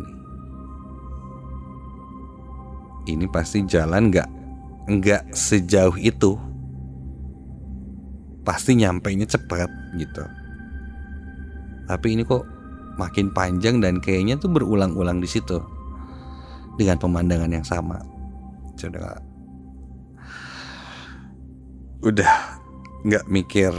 Ini 3.06 3.26
pasti 3.30 3.62
jalan 3.66 4.10
nggak? 4.10 4.30
Nggak 4.90 5.24
sejauh 5.34 5.98
itu. 6.02 6.38
Pasti 8.46 8.78
nyampe 8.78 9.14
nya 9.14 9.26
cepet 9.26 9.70
gitu. 9.98 10.26
Tapi 11.86 12.08
ini 12.18 12.26
kok 12.26 12.46
makin 12.98 13.30
panjang 13.34 13.78
dan 13.82 14.02
kayaknya 14.02 14.38
tuh 14.42 14.50
berulang-ulang 14.50 15.22
di 15.22 15.30
situ. 15.30 15.62
Dengan 16.78 16.98
pemandangan 16.98 17.54
yang 17.54 17.66
sama. 17.66 18.02
Sudah 18.78 19.22
udah 22.06 22.62
nggak 23.06 23.26
mikir 23.34 23.74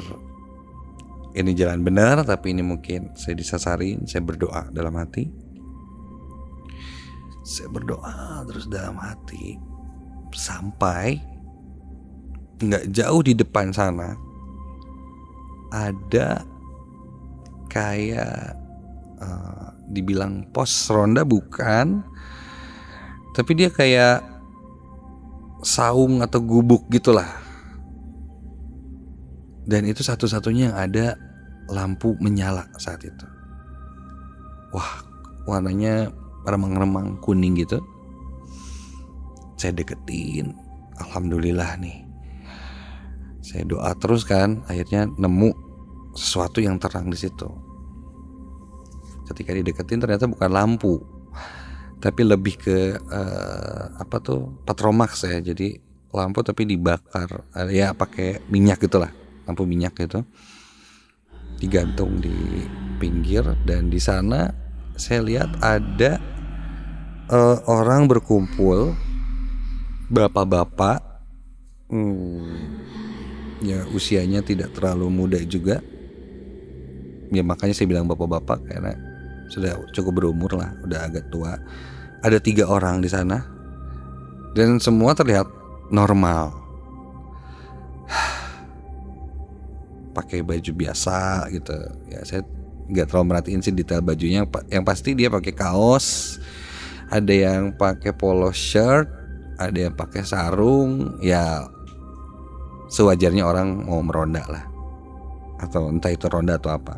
ini 1.37 1.53
jalan 1.53 1.85
benar 1.85 2.25
tapi 2.25 2.57
ini 2.57 2.65
mungkin 2.65 3.13
saya 3.13 3.37
disasarin 3.37 4.09
saya 4.09 4.25
berdoa 4.25 4.73
dalam 4.73 4.97
hati. 4.97 5.29
Saya 7.47 7.71
berdoa 7.71 8.43
terus 8.49 8.67
dalam 8.67 8.97
hati 8.99 9.61
sampai 10.35 11.21
nggak 12.57 12.89
jauh 12.91 13.21
di 13.21 13.37
depan 13.37 13.71
sana 13.71 14.17
ada 15.71 16.43
kayak 17.69 18.57
uh, 19.21 19.77
dibilang 19.93 20.49
pos 20.51 20.89
ronda 20.89 21.23
bukan 21.23 22.01
tapi 23.37 23.53
dia 23.53 23.69
kayak 23.69 24.25
saung 25.61 26.25
atau 26.25 26.41
gubuk 26.41 26.89
gitulah. 26.89 27.29
Dan 29.67 29.85
itu 29.85 30.01
satu-satunya 30.01 30.71
yang 30.73 30.77
ada 30.79 31.19
lampu 31.71 32.15
menyala 32.23 32.67
saat 32.79 33.03
itu. 33.03 33.27
Wah 34.75 35.03
warnanya 35.47 36.11
remang-remang 36.47 37.19
kuning 37.23 37.59
gitu. 37.59 37.83
Saya 39.57 39.73
deketin. 39.73 40.55
Alhamdulillah 41.01 41.77
nih. 41.81 42.05
Saya 43.43 43.63
doa 43.63 43.95
terus 43.95 44.27
kan 44.27 44.67
akhirnya 44.67 45.07
nemu 45.07 45.55
sesuatu 46.17 46.59
yang 46.59 46.79
terang 46.83 47.11
di 47.13 47.19
situ. 47.19 47.47
Ketika 49.27 49.55
dideketin 49.55 50.03
ternyata 50.03 50.31
bukan 50.31 50.51
lampu 50.51 51.17
tapi 51.97 52.23
lebih 52.23 52.55
ke 52.61 52.79
uh, 52.97 53.83
apa 53.97 54.17
tuh 54.21 54.63
patromax 54.69 55.25
ya 55.25 55.41
jadi 55.41 55.81
lampu 56.13 56.45
tapi 56.45 56.69
dibakar 56.69 57.49
uh, 57.57 57.69
ya 57.73 57.97
pakai 57.97 58.47
minyak 58.53 58.85
gitulah 58.85 59.11
lampu 59.49 59.65
minyak 59.65 59.97
gitu 59.97 60.23
digantung 61.57 62.21
di 62.21 62.65
pinggir 62.97 63.45
dan 63.65 63.89
di 63.93 64.01
sana 64.01 64.49
saya 64.97 65.21
lihat 65.21 65.61
ada 65.61 66.19
uh, 67.31 67.61
orang 67.69 68.09
berkumpul. 68.09 68.97
Bapak-bapak 70.07 71.03
hmm, 71.91 72.63
ya 73.59 73.83
usianya 73.91 74.41
tidak 74.41 74.73
terlalu 74.73 75.11
muda 75.11 75.39
juga. 75.43 75.83
Ya 77.35 77.43
makanya 77.43 77.75
saya 77.75 77.91
bilang 77.91 78.07
bapak-bapak 78.07 78.71
karena 78.71 78.95
sudah 79.51 79.83
cukup 79.91 80.23
berumur 80.23 80.55
lah 80.55 80.71
udah 80.87 81.11
agak 81.11 81.27
tua. 81.35 81.59
Ada 82.23 82.39
tiga 82.39 82.71
orang 82.71 83.03
di 83.03 83.11
sana. 83.11 83.43
Dan 84.57 84.81
semua 84.81 85.13
terlihat 85.13 85.45
normal 85.93 86.49
pakai 90.17 90.41
baju 90.41 90.73
biasa 90.73 91.45
gitu. 91.53 91.77
Ya 92.09 92.25
saya 92.25 92.41
nggak 92.89 93.13
terlalu 93.13 93.27
merhatiin 93.37 93.61
sih 93.61 93.77
detail 93.77 94.01
bajunya. 94.01 94.49
Yang 94.73 94.85
pasti 94.89 95.13
dia 95.13 95.29
pakai 95.29 95.53
kaos 95.53 96.41
ada 97.13 97.35
yang 97.37 97.77
pakai 97.77 98.17
polo 98.17 98.49
shirt 98.57 99.13
ada 99.61 99.77
yang 99.77 99.93
pakai 99.93 100.25
sarung. 100.25 101.21
Ya 101.21 101.69
sewajarnya 102.89 103.45
orang 103.45 103.85
mau 103.85 104.01
meronda 104.01 104.41
lah. 104.49 104.65
Atau 105.61 105.93
entah 105.93 106.09
itu 106.09 106.25
ronda 106.33 106.57
atau 106.57 106.73
apa. 106.73 106.97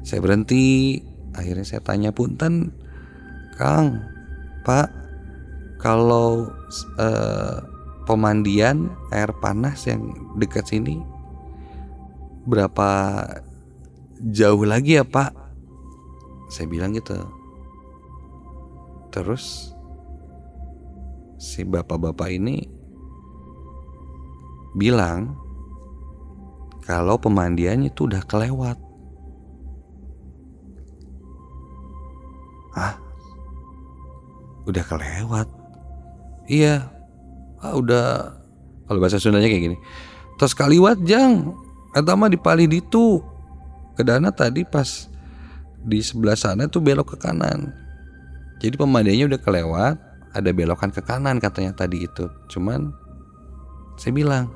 Saya 0.00 0.24
berhenti. 0.24 1.00
Akhirnya 1.34 1.66
saya 1.66 1.82
tanya 1.82 2.14
punten 2.14 2.70
Kang 3.58 4.06
Pak 4.62 4.86
kalau 5.82 6.46
eh, 6.96 7.58
pemandian 8.06 8.92
air 9.10 9.34
panas 9.42 9.82
yang 9.90 10.14
dekat 10.38 10.62
sini 10.70 11.02
berapa 12.44 12.88
jauh 14.20 14.64
lagi 14.64 15.00
ya 15.00 15.04
Pak 15.04 15.32
saya 16.52 16.66
bilang 16.68 16.92
gitu 16.94 17.16
terus 19.10 19.74
si 21.40 21.64
bapak-bapak 21.64 22.30
ini 22.30 22.68
bilang 24.74 25.44
kalau 26.84 27.16
pemandiannya 27.16 27.88
itu 27.88 28.04
udah 28.04 28.20
kelewat. 28.28 28.76
Ah, 32.76 33.00
udah 34.68 34.84
kelewat. 34.84 35.48
Iya, 36.44 36.92
ah, 37.64 37.72
udah. 37.72 38.04
Kalau 38.84 39.00
bahasa 39.00 39.16
Sundanya 39.16 39.48
kayak 39.48 39.64
gini. 39.72 39.78
Terus 40.36 40.52
kaliwat 40.52 41.00
jang, 41.08 41.56
atau 41.94 42.18
mah 42.18 42.28
di 42.28 42.36
pali 42.36 42.66
ditu. 42.66 43.22
Kedana 43.94 44.34
tadi 44.34 44.66
pas 44.66 45.06
di 45.78 46.02
sebelah 46.02 46.34
sana 46.34 46.66
tuh 46.66 46.82
belok 46.82 47.14
ke 47.14 47.16
kanan. 47.22 47.70
Jadi 48.58 48.74
pemandiannya 48.74 49.30
udah 49.30 49.40
kelewat, 49.40 49.96
ada 50.34 50.50
belokan 50.50 50.90
ke 50.90 50.98
kanan 50.98 51.38
katanya 51.38 51.78
tadi 51.78 52.02
itu. 52.02 52.26
Cuman 52.50 52.90
saya 53.94 54.10
bilang, 54.10 54.50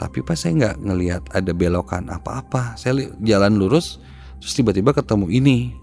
tapi 0.00 0.24
pas 0.24 0.32
saya 0.40 0.56
nggak 0.56 0.76
ngelihat 0.80 1.22
ada 1.28 1.52
belokan 1.52 2.08
apa-apa 2.08 2.72
saya 2.80 3.12
jalan 3.20 3.60
lurus 3.60 4.00
terus 4.40 4.56
tiba-tiba 4.56 4.96
ketemu 4.96 5.28
ini 5.28 5.76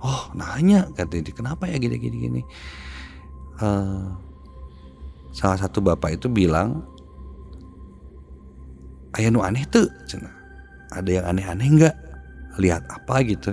oh 0.00 0.32
nanya 0.32 0.88
katanya 0.96 1.28
kenapa 1.36 1.68
ya 1.68 1.76
gini 1.76 2.00
gini 2.00 2.16
gini 2.16 2.42
uh, 3.60 4.16
salah 5.36 5.60
satu 5.60 5.84
bapak 5.84 6.16
itu 6.16 6.32
bilang 6.32 6.88
ayah 9.18 9.30
nu 9.34 9.42
aneh 9.42 9.66
tuh. 9.68 9.90
Cina. 10.06 10.30
Ada 10.94 11.20
yang 11.20 11.26
aneh-aneh 11.28 11.68
nggak? 11.68 11.96
Lihat 12.62 12.88
apa 12.88 13.20
gitu. 13.26 13.52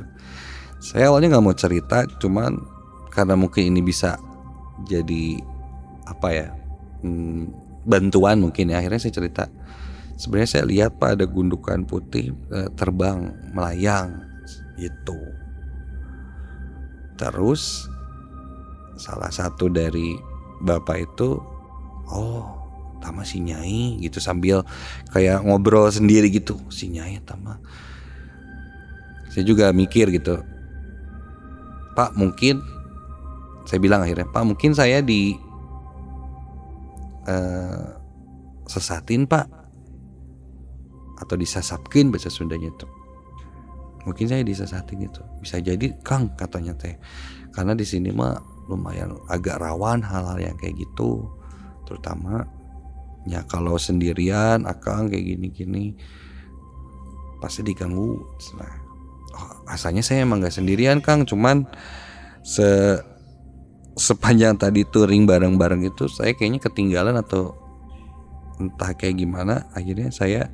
Saya 0.80 1.10
awalnya 1.10 1.36
nggak 1.36 1.46
mau 1.46 1.58
cerita 1.58 2.06
cuman 2.22 2.62
karena 3.10 3.36
mungkin 3.36 3.74
ini 3.74 3.82
bisa 3.82 4.16
jadi 4.86 5.40
apa 6.06 6.28
ya 6.32 6.48
hmm, 7.02 7.44
bantuan 7.84 8.40
mungkin 8.40 8.72
ya. 8.72 8.80
Akhirnya 8.80 9.02
saya 9.02 9.14
cerita. 9.14 9.46
Sebenarnya 10.16 10.50
saya 10.50 10.64
lihat 10.64 10.96
pak 10.96 11.20
ada 11.20 11.26
gundukan 11.28 11.84
putih 11.84 12.32
eh, 12.54 12.70
terbang 12.80 13.36
melayang 13.52 14.24
itu 14.80 15.20
terus 17.16 17.88
salah 19.00 19.32
satu 19.32 19.72
dari 19.72 20.20
bapak 20.64 20.98
itu 21.12 21.40
oh 22.12 22.65
tama 23.06 23.22
si 23.22 23.38
nyai 23.38 24.02
gitu 24.02 24.18
sambil 24.18 24.66
kayak 25.14 25.46
ngobrol 25.46 25.86
sendiri 25.94 26.34
gitu. 26.34 26.58
Si 26.74 26.90
nyai 26.90 27.22
tama. 27.22 27.62
Saya 29.30 29.46
juga 29.46 29.70
mikir 29.70 30.10
gitu 30.10 30.42
pak 31.96 32.12
mungkin 32.20 32.60
saya 33.64 33.80
bilang 33.80 34.04
akhirnya 34.04 34.28
pak 34.28 34.44
mungkin 34.44 34.74
saya 34.74 35.06
di 35.06 35.38
uh, 37.30 37.94
sesatin 38.66 39.30
pak. 39.30 39.46
Atau 41.16 41.40
disasapkin 41.40 42.12
bahasa 42.12 42.28
Sundanya 42.28 42.74
itu 42.74 42.90
mungkin 44.06 44.26
saya 44.30 44.42
disesatin 44.46 45.06
itu. 45.06 45.22
Bisa 45.42 45.62
jadi 45.62 45.94
Kang 46.06 46.34
katanya 46.38 46.78
teh. 46.78 46.98
Karena 47.56 47.74
di 47.74 47.88
sini 47.88 48.14
mah 48.14 48.56
lumayan 48.70 49.18
agak 49.30 49.62
rawan 49.62 50.02
hal-hal 50.02 50.38
yang 50.42 50.58
kayak 50.58 50.78
gitu 50.78 51.30
terutama 51.86 52.50
ya 53.26 53.42
kalau 53.50 53.76
sendirian 53.82 54.70
akang 54.70 55.10
kayak 55.10 55.36
gini-gini 55.36 55.98
pasti 57.42 57.66
diganggu. 57.66 58.22
Nah 58.58 58.74
oh, 59.34 59.52
asalnya 59.70 60.06
saya 60.06 60.24
emang 60.24 60.46
gak 60.46 60.54
sendirian 60.54 61.02
kang. 61.02 61.26
Cuman 61.26 61.66
se 62.46 62.98
sepanjang 63.96 64.60
tadi 64.60 64.84
touring 64.86 65.24
bareng-bareng 65.26 65.88
itu 65.88 66.06
saya 66.12 66.36
kayaknya 66.36 66.62
ketinggalan 66.62 67.18
atau 67.18 67.58
entah 68.62 68.94
kayak 68.94 69.20
gimana. 69.20 69.66
Akhirnya 69.74 70.14
saya 70.14 70.48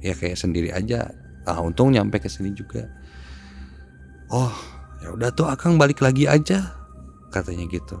ya 0.00 0.14
kayak 0.14 0.38
sendiri 0.38 0.70
aja. 0.70 1.10
Ah 1.44 1.58
untung 1.58 1.90
nyampe 1.90 2.22
ke 2.22 2.30
sini 2.30 2.54
juga. 2.54 2.86
Oh 4.30 4.54
ya 5.02 5.10
udah 5.10 5.30
tuh 5.34 5.50
akang 5.50 5.74
balik 5.74 5.98
lagi 5.98 6.30
aja 6.30 6.70
katanya 7.34 7.66
gitu. 7.66 7.98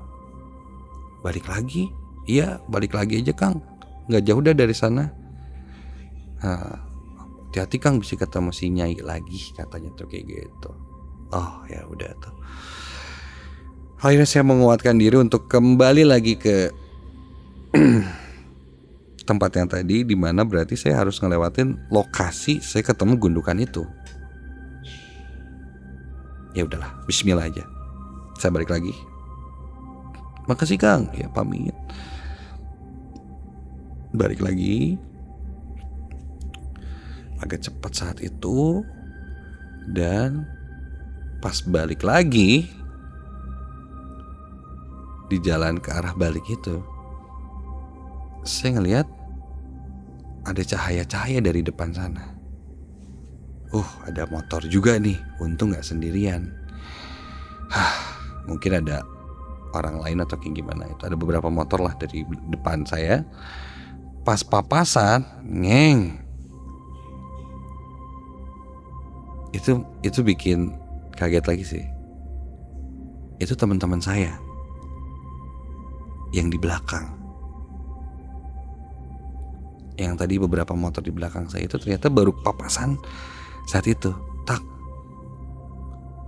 Balik 1.26 1.50
lagi? 1.50 1.90
Iya 2.30 2.62
balik 2.70 2.94
lagi 2.94 3.18
aja 3.18 3.34
kang 3.34 3.69
nggak 4.10 4.26
jauh 4.26 4.42
dah 4.42 4.54
dari 4.58 4.74
sana. 4.74 5.06
Nah, 6.42 6.74
hati-hati 7.46 7.78
kang 7.78 8.02
bisa 8.02 8.18
ketemu 8.18 8.50
si 8.50 8.66
nyai 8.74 8.98
lagi 8.98 9.54
katanya 9.54 9.94
tuh 9.94 10.10
kayak 10.10 10.26
gitu. 10.26 10.70
Oh 11.30 11.62
ya 11.70 11.86
udah 11.86 12.10
tuh. 12.18 12.34
Akhirnya 14.02 14.26
saya 14.26 14.42
menguatkan 14.42 14.98
diri 14.98 15.14
untuk 15.14 15.46
kembali 15.46 16.02
lagi 16.08 16.34
ke 16.34 16.74
tempat 19.28 19.50
yang 19.54 19.68
tadi 19.70 20.02
di 20.02 20.16
mana 20.18 20.42
berarti 20.42 20.74
saya 20.74 20.98
harus 21.06 21.22
ngelewatin 21.22 21.78
lokasi 21.92 22.58
saya 22.58 22.82
ketemu 22.82 23.14
gundukan 23.14 23.54
itu. 23.62 23.86
Ya 26.50 26.66
udahlah 26.66 26.90
Bismillah 27.06 27.46
aja. 27.46 27.62
Saya 28.42 28.50
balik 28.50 28.74
lagi. 28.74 28.90
Makasih 30.50 30.80
Kang. 30.80 31.06
Ya 31.14 31.30
pamit 31.30 31.76
balik 34.10 34.42
lagi 34.42 34.98
agak 37.40 37.64
cepat 37.64 37.92
saat 37.94 38.18
itu 38.20 38.84
dan 39.90 40.44
pas 41.40 41.56
balik 41.64 42.04
lagi 42.04 42.68
di 45.30 45.38
jalan 45.40 45.78
ke 45.78 45.88
arah 45.94 46.12
balik 46.12 46.44
itu 46.50 46.82
saya 48.44 48.80
ngelihat 48.80 49.06
ada 50.44 50.62
cahaya-cahaya 50.64 51.38
dari 51.44 51.60
depan 51.60 51.92
sana. 51.92 52.24
Uh, 53.70 53.86
ada 54.08 54.26
motor 54.26 54.64
juga 54.66 54.96
nih. 54.98 55.14
Untung 55.38 55.70
nggak 55.70 55.84
sendirian. 55.84 56.50
Hah, 57.70 57.94
mungkin 58.50 58.82
ada 58.82 59.04
orang 59.76 60.02
lain 60.02 60.18
atau 60.24 60.34
kayak 60.40 60.58
gimana 60.58 60.90
itu. 60.90 61.02
Ada 61.06 61.14
beberapa 61.14 61.46
motor 61.52 61.84
lah 61.84 61.94
dari 61.94 62.26
depan 62.50 62.82
saya 62.82 63.22
pas 64.24 64.44
papasan 64.44 65.24
ngeng. 65.44 66.20
Itu 69.50 69.82
itu 70.04 70.20
bikin 70.22 70.76
kaget 71.16 71.44
lagi 71.48 71.64
sih. 71.66 71.84
Itu 73.40 73.56
teman-teman 73.56 73.98
saya 73.98 74.36
yang 76.30 76.52
di 76.52 76.58
belakang. 76.60 77.16
Yang 79.98 80.14
tadi 80.16 80.34
beberapa 80.40 80.72
motor 80.72 81.04
di 81.04 81.12
belakang 81.12 81.50
saya 81.50 81.66
itu 81.66 81.76
ternyata 81.76 82.08
baru 82.08 82.32
papasan 82.44 82.96
saat 83.66 83.84
itu. 83.90 84.12
Tak. 84.46 84.62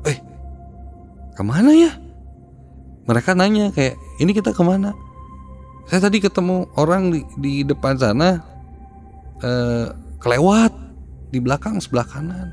Eh 0.08 0.18
ke 1.32 1.42
mana 1.44 1.72
ya? 1.72 1.92
Mereka 3.06 3.34
nanya 3.34 3.70
kayak 3.70 3.98
ini 4.18 4.30
kita 4.34 4.54
ke 4.54 4.62
mana 4.62 4.94
saya 5.86 6.08
tadi 6.08 6.22
ketemu 6.22 6.70
orang 6.78 7.10
di, 7.10 7.20
di 7.38 7.54
depan 7.66 7.98
sana 7.98 8.40
eh, 9.42 9.86
kelewat 10.22 10.72
di 11.34 11.38
belakang 11.42 11.82
sebelah 11.82 12.06
kanan. 12.06 12.48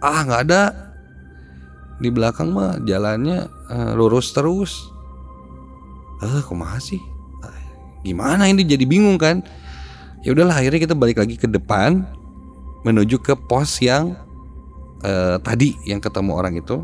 Ah 0.00 0.24
nggak 0.24 0.42
ada. 0.48 0.62
Di 2.02 2.10
belakang 2.10 2.50
mah 2.50 2.80
jalannya 2.82 3.46
eh, 3.46 3.92
lurus 3.94 4.32
terus. 4.32 4.90
Eh 6.22 6.40
kok 6.42 6.56
masih? 6.56 7.02
Gimana 8.02 8.50
ini? 8.50 8.66
Jadi 8.66 8.82
bingung 8.82 9.14
kan? 9.18 9.46
Ya 10.26 10.34
udahlah 10.34 10.58
akhirnya 10.58 10.82
kita 10.82 10.94
balik 10.98 11.18
lagi 11.22 11.38
ke 11.38 11.46
depan 11.46 12.06
menuju 12.82 13.22
ke 13.22 13.34
pos 13.38 13.78
yang 13.78 14.18
eh, 15.06 15.38
tadi 15.42 15.78
yang 15.86 16.02
ketemu 16.02 16.30
orang 16.34 16.54
itu. 16.58 16.82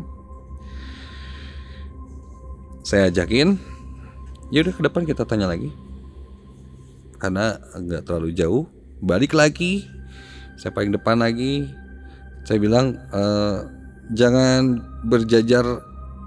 Saya 2.83 3.11
ajakin 3.11 3.59
ya 4.49 4.65
udah 4.65 4.73
ke 4.73 4.81
depan 4.81 5.03
kita 5.05 5.25
tanya 5.25 5.49
lagi. 5.49 5.69
Karena 7.19 7.57
nggak 7.57 8.05
terlalu 8.05 8.33
jauh. 8.33 8.65
Balik 8.99 9.37
lagi. 9.37 9.85
Saya 10.59 10.75
paling 10.75 10.91
depan 10.91 11.19
lagi. 11.19 11.67
Saya 12.43 12.57
bilang 12.57 12.95
e, 13.11 13.23
jangan 14.15 14.81
berjajar 15.05 15.63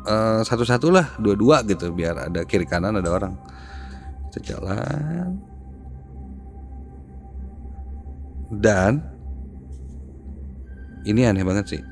uh, 0.07 0.41
satu-satu 0.43 0.89
lah 0.91 1.07
dua-dua 1.19 1.67
gitu 1.67 1.91
biar 1.91 2.31
ada 2.31 2.47
kiri 2.47 2.67
kanan 2.67 2.99
ada 2.99 3.11
orang. 3.11 3.35
Kita 4.31 4.55
jalan. 4.55 5.39
Dan 8.53 9.01
ini 11.09 11.27
aneh 11.27 11.43
banget 11.43 11.67
sih. 11.79 11.83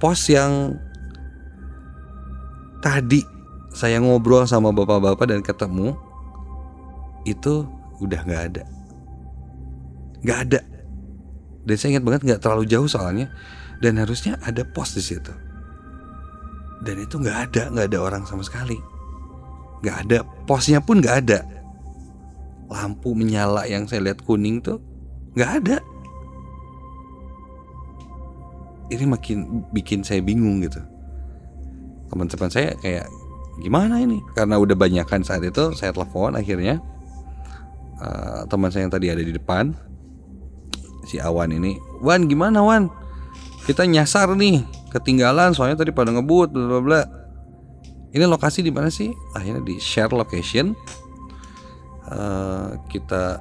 Pos 0.00 0.28
yang 0.32 0.76
tadi 2.80 3.39
saya 3.80 3.96
ngobrol 3.96 4.44
sama 4.44 4.76
bapak-bapak 4.76 5.24
dan 5.24 5.40
ketemu 5.40 5.96
itu 7.24 7.64
udah 8.04 8.20
nggak 8.28 8.42
ada. 8.52 8.64
Nggak 10.20 10.38
ada. 10.44 10.60
Dan 11.64 11.74
saya 11.80 11.96
ingat 11.96 12.04
banget 12.04 12.20
nggak 12.28 12.40
terlalu 12.44 12.68
jauh 12.68 12.84
soalnya. 12.84 13.32
Dan 13.80 13.96
harusnya 13.96 14.36
ada 14.44 14.60
pos 14.68 14.92
di 14.92 15.00
situ. 15.00 15.32
Dan 16.84 17.00
itu 17.00 17.16
nggak 17.16 17.38
ada 17.48 17.62
nggak 17.72 17.86
ada 17.88 17.98
orang 18.04 18.28
sama 18.28 18.44
sekali. 18.44 18.76
Nggak 19.80 19.96
ada. 20.04 20.18
Posnya 20.44 20.84
pun 20.84 21.00
nggak 21.00 21.16
ada. 21.24 21.40
Lampu 22.68 23.16
menyala 23.16 23.64
yang 23.64 23.88
saya 23.88 24.12
lihat 24.12 24.20
kuning 24.28 24.60
tuh 24.60 24.76
nggak 25.32 25.52
ada. 25.64 25.76
Ini 28.92 29.08
makin 29.08 29.64
bikin 29.72 30.04
saya 30.04 30.20
bingung 30.20 30.60
gitu. 30.60 30.84
Teman-teman 32.12 32.52
saya 32.52 32.76
kayak 32.84 33.08
gimana 33.60 34.00
ini? 34.00 34.24
Karena 34.32 34.56
udah 34.56 34.74
banyakan 34.74 35.22
saat 35.22 35.44
itu 35.44 35.76
saya 35.76 35.92
telepon 35.92 36.34
akhirnya 36.34 36.80
uh, 38.00 38.48
teman 38.48 38.72
saya 38.72 38.88
yang 38.88 38.94
tadi 38.94 39.06
ada 39.12 39.22
di 39.22 39.30
depan 39.30 39.76
si 41.04 41.20
Awan 41.20 41.52
ini 41.52 41.76
Wan 42.00 42.26
gimana 42.26 42.64
Wan? 42.64 42.88
Kita 43.68 43.84
nyasar 43.84 44.32
nih 44.34 44.64
ketinggalan 44.90 45.52
soalnya 45.52 45.84
tadi 45.84 45.92
pada 45.92 46.10
ngebut 46.10 46.50
bla 46.50 46.66
bla 46.66 46.80
bla. 46.80 47.02
Ini 48.10 48.26
lokasi 48.26 48.66
di 48.66 48.74
mana 48.74 48.90
sih? 48.90 49.14
Akhirnya 49.38 49.62
di 49.62 49.78
share 49.78 50.10
location. 50.10 50.74
Uh, 52.10 52.74
kita 52.90 53.38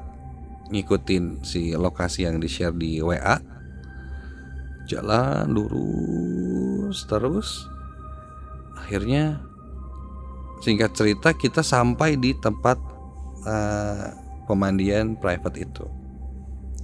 ngikutin 0.69 1.41
si 1.41 1.73
lokasi 1.73 2.29
yang 2.29 2.37
di 2.37 2.45
share 2.45 2.75
di 2.77 3.01
WA 3.01 3.41
jalan 4.85 5.49
lurus 5.49 7.05
terus. 7.09 7.65
Akhirnya 8.77 9.41
Singkat 10.59 10.91
cerita 10.91 11.29
kita 11.35 11.63
sampai 11.63 12.19
di 12.19 12.35
tempat 12.35 12.77
uh, 13.47 14.11
pemandian 14.45 15.15
private 15.15 15.57
itu. 15.63 15.85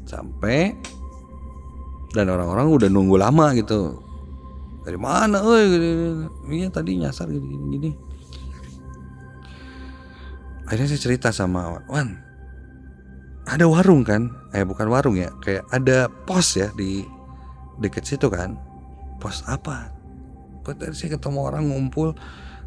Sampai 0.07 0.71
dan 2.15 2.31
orang-orang 2.31 2.71
udah 2.71 2.89
nunggu 2.89 3.19
lama 3.19 3.51
gitu. 3.57 3.99
Dari 4.85 4.95
mana? 5.01 5.41
Oh, 5.41 5.57
iya 6.47 6.69
tadi 6.71 7.01
nyasar 7.01 7.27
gini 7.27 7.43
gini. 7.43 7.65
gini. 7.75 7.91
Akhirnya 10.65 10.89
saya 10.89 11.01
cerita 11.01 11.29
sama 11.29 11.77
Wan, 11.85 12.17
ada 13.45 13.69
warung 13.69 14.01
kan? 14.01 14.33
Eh 14.49 14.65
bukan 14.65 14.89
warung 14.89 15.13
ya, 15.13 15.29
kayak 15.41 15.65
ada 15.69 16.09
pos 16.09 16.57
ya 16.57 16.73
di 16.73 17.05
deket 17.77 18.05
situ 18.05 18.29
kan. 18.33 18.57
Pos 19.21 19.45
apa? 19.45 19.93
Tadi 20.65 20.97
saya 20.97 21.17
ketemu 21.17 21.39
orang 21.45 21.69
ngumpul 21.69 22.17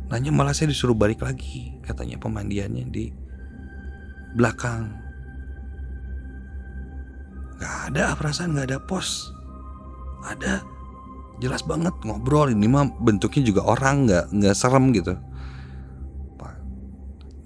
Nanya 0.08 0.32
malah 0.32 0.56
saya 0.56 0.72
disuruh 0.72 0.96
balik 0.96 1.20
lagi 1.20 1.76
Katanya 1.84 2.16
pemandiannya 2.16 2.84
di 2.88 3.12
belakang. 4.36 4.92
Gak 7.58 7.92
ada 7.92 8.12
perasaan 8.14 8.54
gak 8.56 8.68
ada 8.70 8.78
pos 8.80 9.32
Ada. 10.24 10.60
Jelas 11.40 11.64
banget 11.64 11.94
ngobrol. 12.02 12.52
Ini 12.52 12.66
mah 12.66 12.90
bentuknya 12.98 13.46
juga 13.46 13.62
orang 13.62 14.10
nggak 14.10 14.26
nggak 14.34 14.54
serem 14.58 14.90
gitu. 14.90 15.14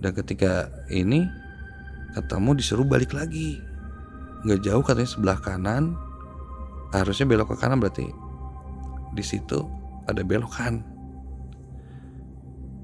Dan 0.02 0.10
ketika 0.16 0.72
ini 0.90 1.28
ketemu 2.16 2.50
disuruh 2.56 2.88
balik 2.88 3.12
lagi. 3.12 3.60
Nggak 4.42 4.64
jauh 4.64 4.82
katanya 4.82 5.10
sebelah 5.12 5.38
kanan. 5.38 5.94
Harusnya 6.90 7.28
belok 7.28 7.54
ke 7.54 7.56
kanan 7.62 7.78
berarti 7.78 8.08
di 9.12 9.24
situ 9.24 9.60
ada 10.08 10.24
belokan 10.24 10.80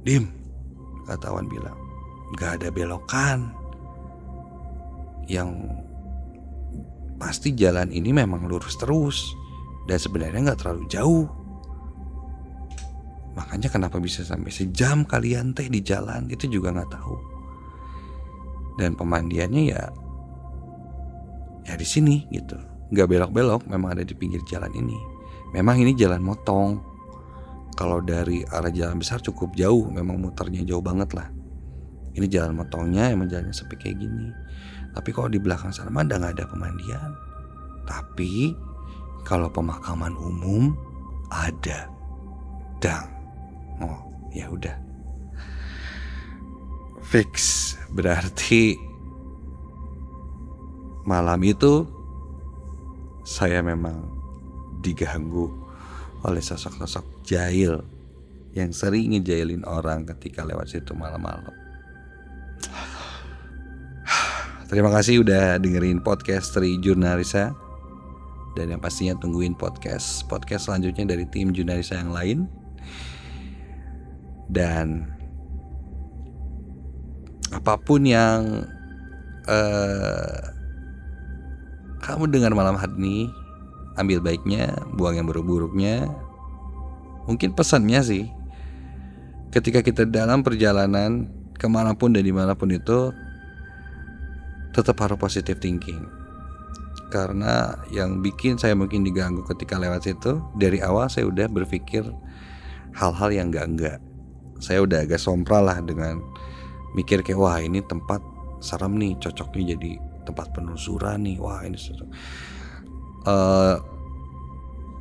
Dim, 0.07 0.31
kata 1.07 1.35
Wan 1.35 1.51
bilang, 1.51 1.77
Gak 2.37 2.61
ada 2.61 2.69
belokan. 2.69 3.57
Yang 5.29 5.69
pasti 7.17 7.57
jalan 7.57 7.89
ini 7.89 8.13
memang 8.13 8.45
lurus 8.45 8.77
terus. 8.77 9.33
Dan 9.89 9.97
sebenarnya 9.97 10.53
gak 10.53 10.61
terlalu 10.61 10.85
jauh. 10.93 11.27
Makanya 13.33 13.73
kenapa 13.73 13.97
bisa 14.03 14.27
sampai 14.27 14.51
sejam 14.53 15.07
kalian 15.07 15.55
teh 15.55 15.71
di 15.71 15.79
jalan 15.79 16.27
Itu 16.29 16.51
juga 16.51 16.75
gak 16.75 16.93
tahu. 16.93 17.17
Dan 18.77 18.93
pemandiannya 18.93 19.63
ya 19.73 19.83
Ya 21.65 21.77
di 21.77 21.87
sini 21.89 22.29
gitu. 22.29 22.57
Gak 22.93 23.09
belok-belok 23.09 23.69
memang 23.69 23.97
ada 23.97 24.05
di 24.05 24.13
pinggir 24.13 24.45
jalan 24.45 24.73
ini. 24.77 24.97
Memang 25.57 25.81
ini 25.81 25.97
jalan 25.97 26.21
motong 26.21 26.81
kalau 27.79 28.03
dari 28.03 28.43
arah 28.51 28.75
jalan 28.75 28.99
besar 28.99 29.23
cukup 29.23 29.55
jauh 29.55 29.87
memang 29.87 30.19
muternya 30.19 30.67
jauh 30.67 30.83
banget 30.83 31.15
lah. 31.15 31.31
Ini 32.11 32.27
jalan 32.27 32.59
motongnya 32.59 33.15
emang 33.15 33.31
jalannya 33.31 33.55
sepi 33.55 33.79
kayak 33.79 34.03
gini. 34.03 34.35
Tapi 34.91 35.15
kalau 35.15 35.31
di 35.31 35.39
belakang 35.39 35.71
sana 35.71 35.87
mah 35.87 36.03
nggak 36.03 36.35
ada 36.35 36.51
pemandian. 36.51 37.15
Tapi 37.87 38.51
kalau 39.23 39.47
pemakaman 39.47 40.11
umum 40.19 40.75
ada. 41.31 41.87
Dang. 42.83 43.07
Oh 43.79 44.11
ya 44.35 44.51
udah. 44.51 44.75
Fix. 47.07 47.31
Berarti 47.95 48.75
malam 51.07 51.39
itu 51.47 51.87
saya 53.23 53.63
memang 53.63 54.03
diganggu 54.83 55.47
oleh 56.27 56.43
sosok-sosok 56.43 57.18
jahil 57.29 57.85
yang 58.57 58.73
sering 58.73 59.13
ngejailin 59.13 59.61
orang 59.69 60.09
ketika 60.09 60.49
lewat 60.49 60.73
situ 60.73 60.97
malam-malam. 60.97 61.53
Terima 64.69 64.89
kasih 64.93 65.25
udah 65.25 65.61
dengerin 65.61 66.01
podcast 66.01 66.53
dari 66.57 66.81
Jurnalisa 66.81 67.53
dan 68.57 68.73
yang 68.73 68.81
pastinya 68.81 69.17
tungguin 69.21 69.55
podcast 69.57 70.25
podcast 70.27 70.69
selanjutnya 70.69 71.15
dari 71.15 71.25
tim 71.29 71.53
Jurnalisa 71.53 72.01
yang 72.01 72.13
lain 72.13 72.39
dan 74.49 75.09
apa 77.49 77.81
pun 77.81 78.05
yang 78.05 78.69
uh, 79.49 80.41
kamu 82.05 82.29
dengar 82.29 82.53
malam 82.53 82.77
hari 82.77 82.93
ini 82.97 83.19
ambil 83.99 84.23
baiknya, 84.23 84.73
buang 84.95 85.19
yang 85.19 85.27
buruk-buruknya. 85.27 86.07
Mungkin 87.29 87.53
pesannya 87.53 88.01
sih, 88.01 88.25
ketika 89.53 89.85
kita 89.85 90.09
dalam 90.09 90.41
perjalanan 90.41 91.29
ke 91.55 91.69
mana 91.69 91.93
pun 91.93 92.17
dan 92.17 92.25
di 92.25 92.33
mana 92.33 92.57
pun 92.57 92.73
itu, 92.73 93.13
tetap 94.73 94.97
harus 95.05 95.21
positive 95.21 95.61
thinking. 95.61 96.09
Karena 97.13 97.77
yang 97.93 98.25
bikin 98.25 98.57
saya 98.57 98.73
mungkin 98.73 99.05
diganggu 99.05 99.45
ketika 99.45 99.77
lewat 99.77 100.09
situ, 100.09 100.41
dari 100.57 100.81
awal 100.81 101.09
saya 101.13 101.29
udah 101.29 101.47
berpikir 101.53 102.05
hal-hal 102.97 103.29
yang 103.29 103.53
enggak-enggak. 103.53 104.01
Saya 104.59 104.83
udah 104.83 105.05
agak 105.05 105.21
sompral 105.21 105.69
lah 105.69 105.79
dengan 105.85 106.25
mikir 106.97 107.21
kayak 107.21 107.39
wah 107.39 107.61
ini 107.61 107.85
tempat 107.85 108.25
serem 108.65 108.97
nih, 108.97 109.15
cocoknya 109.21 109.77
jadi 109.77 109.93
tempat 110.25 110.53
penelusuran 110.57 111.25
nih, 111.25 111.37
wah 111.41 111.63
ini 111.65 111.77
cocok 111.77 112.09
uh, 113.29 113.77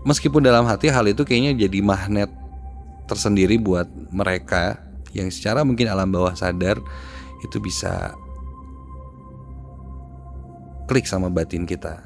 meskipun 0.04 0.44
dalam 0.44 0.68
hati 0.68 0.92
hal 0.92 1.08
itu 1.08 1.24
kayaknya 1.24 1.68
jadi 1.68 1.80
magnet 1.82 2.30
tersendiri 3.08 3.56
buat 3.58 3.88
mereka 4.12 4.78
yang 5.16 5.32
secara 5.32 5.64
mungkin 5.64 5.88
alam 5.88 6.12
bawah 6.12 6.36
sadar 6.36 6.78
itu 7.42 7.58
bisa 7.64 8.14
klik 10.88 11.08
sama 11.08 11.32
batin 11.32 11.68
kita. 11.68 12.04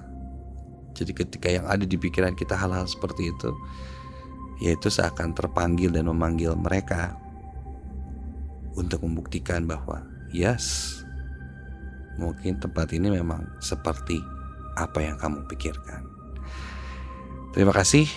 Jadi 0.91 1.11
ketika 1.15 1.47
yang 1.47 1.65
ada 1.65 1.87
di 1.87 1.95
pikiran 1.95 2.35
kita 2.35 2.53
hal-hal 2.53 2.83
seperti 2.85 3.31
itu, 3.31 3.49
yaitu 4.61 4.91
seakan 4.91 5.33
terpanggil 5.33 5.89
dan 5.89 6.05
memanggil 6.05 6.53
mereka 6.53 7.15
untuk 8.75 9.01
membuktikan 9.05 9.65
bahwa 9.65 10.03
yes, 10.35 10.99
mungkin 12.19 12.59
tempat 12.59 12.91
ini 12.91 13.09
memang 13.13 13.47
seperti 13.63 14.19
apa 14.75 14.99
yang 15.01 15.15
kamu 15.17 15.47
pikirkan. 15.47 16.20
Terima 17.51 17.75
kasih. 17.75 18.07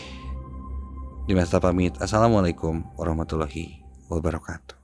Dimas 1.26 1.50
pamit. 1.50 1.98
Assalamualaikum 1.98 2.86
warahmatullahi 2.94 3.82
wabarakatuh. 4.06 4.83